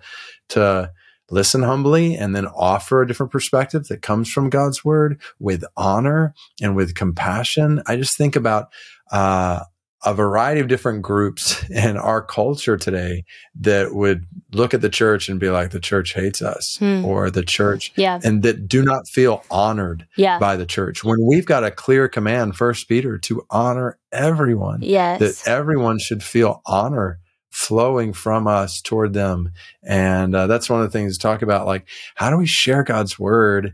[0.49, 0.91] to
[1.29, 6.33] listen humbly and then offer a different perspective that comes from God's word with honor
[6.61, 7.81] and with compassion.
[7.87, 8.69] I just think about
[9.11, 9.61] uh,
[10.05, 13.25] a variety of different groups in our culture today
[13.59, 17.03] that would look at the church and be like, the church hates us hmm.
[17.03, 18.19] or the church, yeah.
[18.23, 20.37] and that do not feel honored yeah.
[20.37, 21.03] by the church.
[21.03, 25.19] When we've got a clear command, First Peter, to honor everyone, yes.
[25.19, 27.19] that everyone should feel honor
[27.55, 29.49] flowing from us toward them.
[29.81, 31.65] And uh, that's one of the things to talk about.
[31.65, 33.73] Like, how do we share God's word?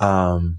[0.00, 0.58] Um,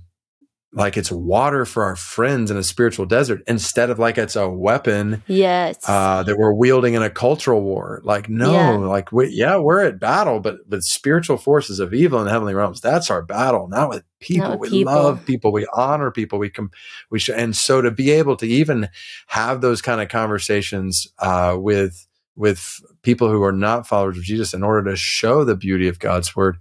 [0.73, 4.47] like it's water for our friends in a spiritual desert instead of like it's a
[4.47, 8.69] weapon yes uh, that we're wielding in a cultural war like no Yeah.
[8.77, 12.53] like we, yeah we're at battle but but spiritual forces of evil in the heavenly
[12.53, 14.93] realms that's our battle not with people with we people.
[14.93, 16.71] love people we honor people we com-
[17.09, 18.87] we should and so to be able to even
[19.27, 24.53] have those kind of conversations uh, with with people who are not followers of Jesus
[24.53, 26.57] in order to show the beauty of God's word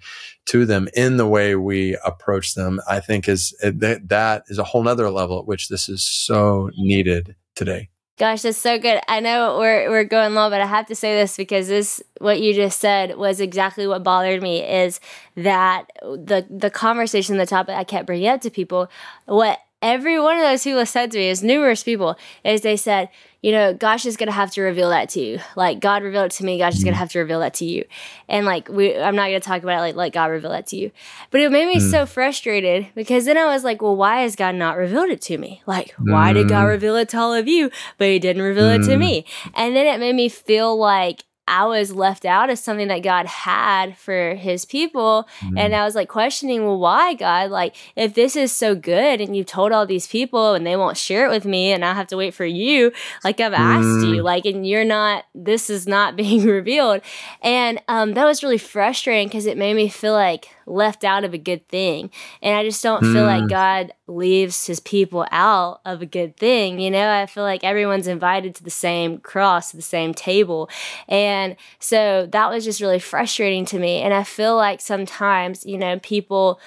[0.46, 4.58] to them in the way we approach them, I think is uh, that, that is
[4.58, 7.88] a whole nother level at which this is so needed today.
[8.18, 9.00] Gosh, that's so good.
[9.08, 12.38] I know we're we're going long, but I have to say this because this what
[12.38, 15.00] you just said was exactly what bothered me is
[15.36, 18.90] that the the conversation, the topic I kept bringing up to people,
[19.24, 23.08] what every one of those people said to me is numerous people is they said,
[23.42, 25.40] you know, gosh is gonna have to reveal that to you.
[25.56, 27.84] Like God revealed it to me, gosh is gonna have to reveal that to you.
[28.28, 30.76] And like we I'm not gonna talk about it like like God reveal that to
[30.76, 30.90] you.
[31.30, 34.54] But it made me so frustrated because then I was like, well, why has God
[34.56, 35.62] not revealed it to me?
[35.66, 36.68] Like, why did God Mm.
[36.68, 38.98] reveal it to all of you, but he didn't reveal it to Mm.
[38.98, 39.24] me?
[39.54, 43.26] And then it made me feel like I was left out of something that God
[43.26, 45.26] had for his people.
[45.58, 47.50] And I was like questioning, well, why, God?
[47.50, 50.96] Like, if this is so good and you told all these people and they won't
[50.96, 52.92] share it with me and I have to wait for you,
[53.24, 54.14] like I've asked Mm.
[54.14, 57.00] you, like, and you're not, this is not being revealed.
[57.42, 61.34] And um, that was really frustrating because it made me feel like left out of
[61.34, 62.10] a good thing.
[62.42, 63.48] And I just don't feel like Mm.
[63.48, 66.80] God leaves his people out of a good thing.
[66.80, 70.70] You know, I feel like everyone's invited to the same cross, the same table.
[71.08, 74.00] And so that was just really frustrating to me.
[74.00, 76.60] And I feel like sometimes, you know, people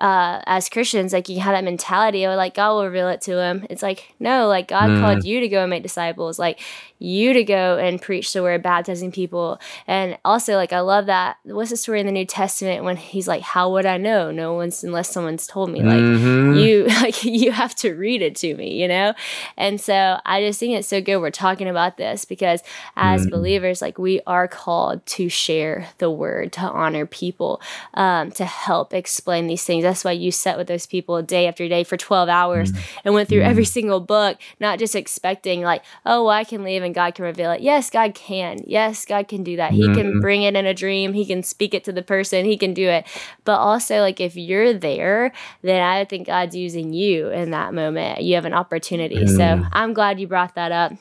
[0.00, 3.38] uh, as Christians, like you have that mentality of like God will reveal it to
[3.38, 3.66] him.
[3.68, 5.00] It's like no, like God Mm.
[5.00, 6.60] called you to go and make disciples, like
[7.00, 11.38] you to go and preach the word, baptizing people, and also like I love that.
[11.44, 14.30] What's the story in the New Testament when he's like, "How would I know?
[14.30, 16.56] No one's unless someone's told me." Like Mhm.
[16.56, 19.14] you, like you have to read it to me, you know.
[19.56, 22.62] And so I just think it's so good we're talking about this because
[22.96, 23.30] as Mm.
[23.30, 27.60] believers, like we are called to share the word, to honor people,
[27.94, 29.82] um, to help explain these things.
[29.82, 32.72] That's why you sat with those people day after day for 12 hours
[33.04, 36.82] and went through every single book, not just expecting, like, oh, well, I can leave
[36.82, 37.60] and God can reveal it.
[37.60, 38.62] Yes, God can.
[38.66, 39.72] Yes, God can do that.
[39.72, 40.20] He can Mhm.
[40.20, 42.88] bring it in a dream, He can speak it to the person, He can do
[42.88, 43.06] it.
[43.44, 45.32] But also, like, if you're there,
[45.62, 48.22] then I think God's using you in that moment.
[48.22, 49.26] You have an opportunity.
[49.26, 49.68] So Mm.
[49.72, 50.92] I'm glad you brought that up.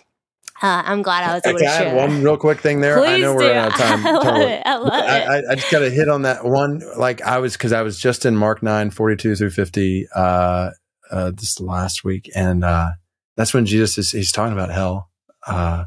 [0.61, 2.99] Uh, I'm glad I was able Okay, to share one real quick thing there.
[3.01, 3.37] I know do.
[3.37, 4.05] we're out of time.
[4.05, 4.45] I love Totally.
[4.51, 4.63] it.
[4.65, 5.45] I love I, it.
[5.47, 6.81] I, I just got to hit on that one.
[6.97, 10.71] Like I was, cause I was just in Mark 9, 42 through 50, uh,
[11.11, 12.29] uh, this last week.
[12.35, 12.89] And, uh,
[13.37, 15.09] that's when Jesus is, he's talking about hell,
[15.47, 15.85] uh,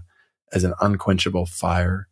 [0.53, 2.09] as an unquenchable fire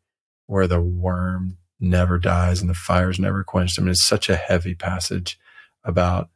[0.47, 3.79] where the worm never dies and the fire's never quenched.
[3.79, 5.39] I mean, it's such a heavy passage
[5.85, 6.29] about,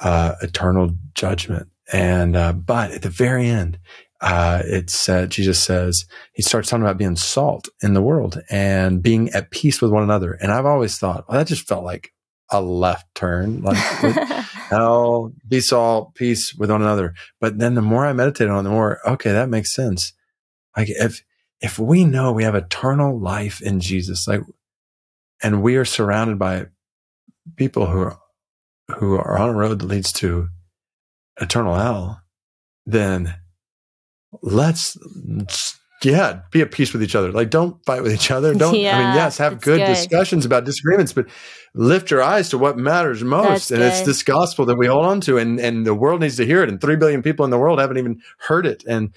[0.00, 1.68] uh, eternal judgment.
[1.92, 3.78] And, uh, but at the very end,
[4.20, 9.02] uh, it's, uh, Jesus says, he starts talking about being salt in the world and
[9.02, 10.32] being at peace with one another.
[10.32, 12.12] And I've always thought, well, that just felt like
[12.50, 13.78] a left turn, like
[14.70, 17.14] hell, be salt, peace with one another.
[17.40, 20.12] But then the more I meditated on the more, okay, that makes sense.
[20.76, 21.22] Like if,
[21.60, 24.40] if we know we have eternal life in Jesus, like,
[25.42, 26.66] and we are surrounded by
[27.56, 28.18] people who are,
[28.98, 30.48] who are on a road that leads to
[31.40, 32.22] eternal hell,
[32.86, 33.34] then
[34.42, 34.96] let's
[36.02, 37.32] yeah be at peace with each other.
[37.32, 38.54] Like don't fight with each other.
[38.60, 39.86] Don't i mean yes have good, good.
[39.86, 41.26] discussions about disagreements but
[41.74, 45.06] lift your eyes to what matters most That's and it's this gospel that we hold
[45.06, 47.50] on to and and the world needs to hear it and 3 billion people in
[47.50, 49.12] the world haven't even heard it and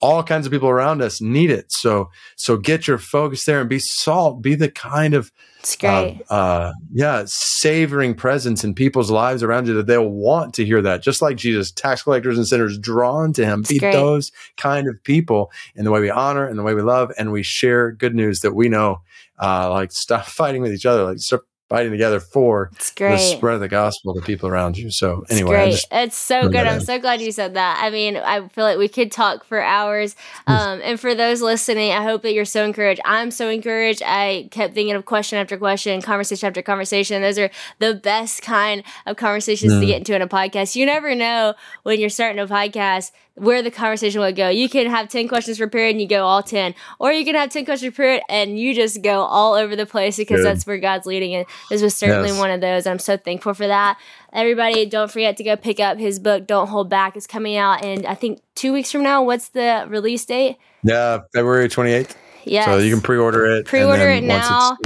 [0.00, 3.68] all kinds of people around us need it so so get your focus there and
[3.68, 5.30] be salt be the kind of
[5.66, 6.22] it's great.
[6.30, 10.80] uh, uh, yeah, savoring presence in people's lives around you that they'll want to hear
[10.80, 11.02] that.
[11.02, 13.60] Just like Jesus, tax collectors and sinners drawn to him.
[13.60, 13.90] It's Be great.
[13.90, 17.32] those kind of people in the way we honor and the way we love, and
[17.32, 19.00] we share good news that we know.
[19.42, 23.54] Uh, like stop fighting with each other, like stop fighting together for it's the spread
[23.54, 24.90] of the gospel to people around you.
[24.90, 25.84] So It's anyway, I great.
[25.90, 26.66] it's so good.
[26.66, 26.80] I'm in.
[26.84, 27.80] so glad you said that.
[27.82, 30.14] I mean, I feel like we could talk for hours.
[30.46, 33.00] Um, and for those listening, I hope that you're so encouraged.
[33.04, 34.02] I'm so encouraged.
[34.06, 37.20] I kept thinking of question after question, conversation after conversation.
[37.20, 37.50] Those are
[37.80, 39.86] the best kind of conversations to Mm.
[39.86, 40.76] get into in a podcast.
[40.76, 44.48] You never know when you're starting a podcast where the conversation would go.
[44.48, 47.50] You can have 10 questions prepared and you go all 10, or you can have
[47.50, 50.46] 10 questions prepared and you just go all over the place because Good.
[50.46, 51.34] that's where God's leading.
[51.34, 52.38] And this was certainly Yes.
[52.38, 52.86] one of those.
[52.86, 53.98] I'm so thankful for that.
[54.32, 57.16] Everybody, don't forget to go pick up his book, Don't Hold Back.
[57.16, 59.22] It's coming out in, I think, two weeks from now.
[59.22, 60.56] What's the release date?
[60.82, 62.14] yeah, February 28th.
[62.48, 62.66] Yes.
[62.66, 63.66] So you can pre-order it.
[63.66, 64.76] Pre-order it now.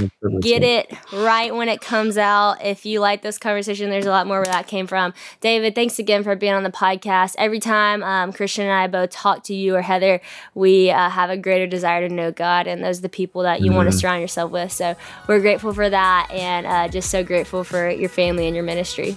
[0.41, 2.55] Get it right when it comes out.
[2.65, 5.13] If you like this conversation, there's a lot more where that came from.
[5.41, 7.35] David, thanks again for being on the podcast.
[7.37, 10.21] Every time um, Christian and I both talk to you or Heather,
[10.55, 13.61] we uh, have a greater desire to know God, and those are the people that
[13.61, 13.99] you want to Mhm.
[14.01, 14.71] surround yourself with.
[14.71, 14.95] So
[15.27, 19.15] we're grateful for that, and uh, just so grateful for your family and your ministry.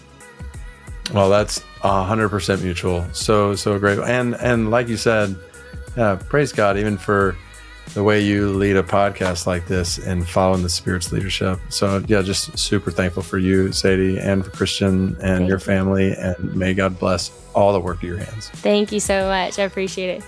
[1.14, 3.06] Well, that's hundred percent mutual.
[3.12, 5.34] So so great, and and like you said,
[5.96, 7.36] yeah, praise God even for
[7.92, 11.60] the way you lead a podcast like this and following the Spirit's leadership.
[11.68, 16.12] So yeah, just super thankful for you, Sadie, and for Christian and Thank your family,
[16.14, 18.48] and may God bless all the work of your hands.
[18.48, 19.58] Thank you so much.
[19.58, 20.24] I appreciate it.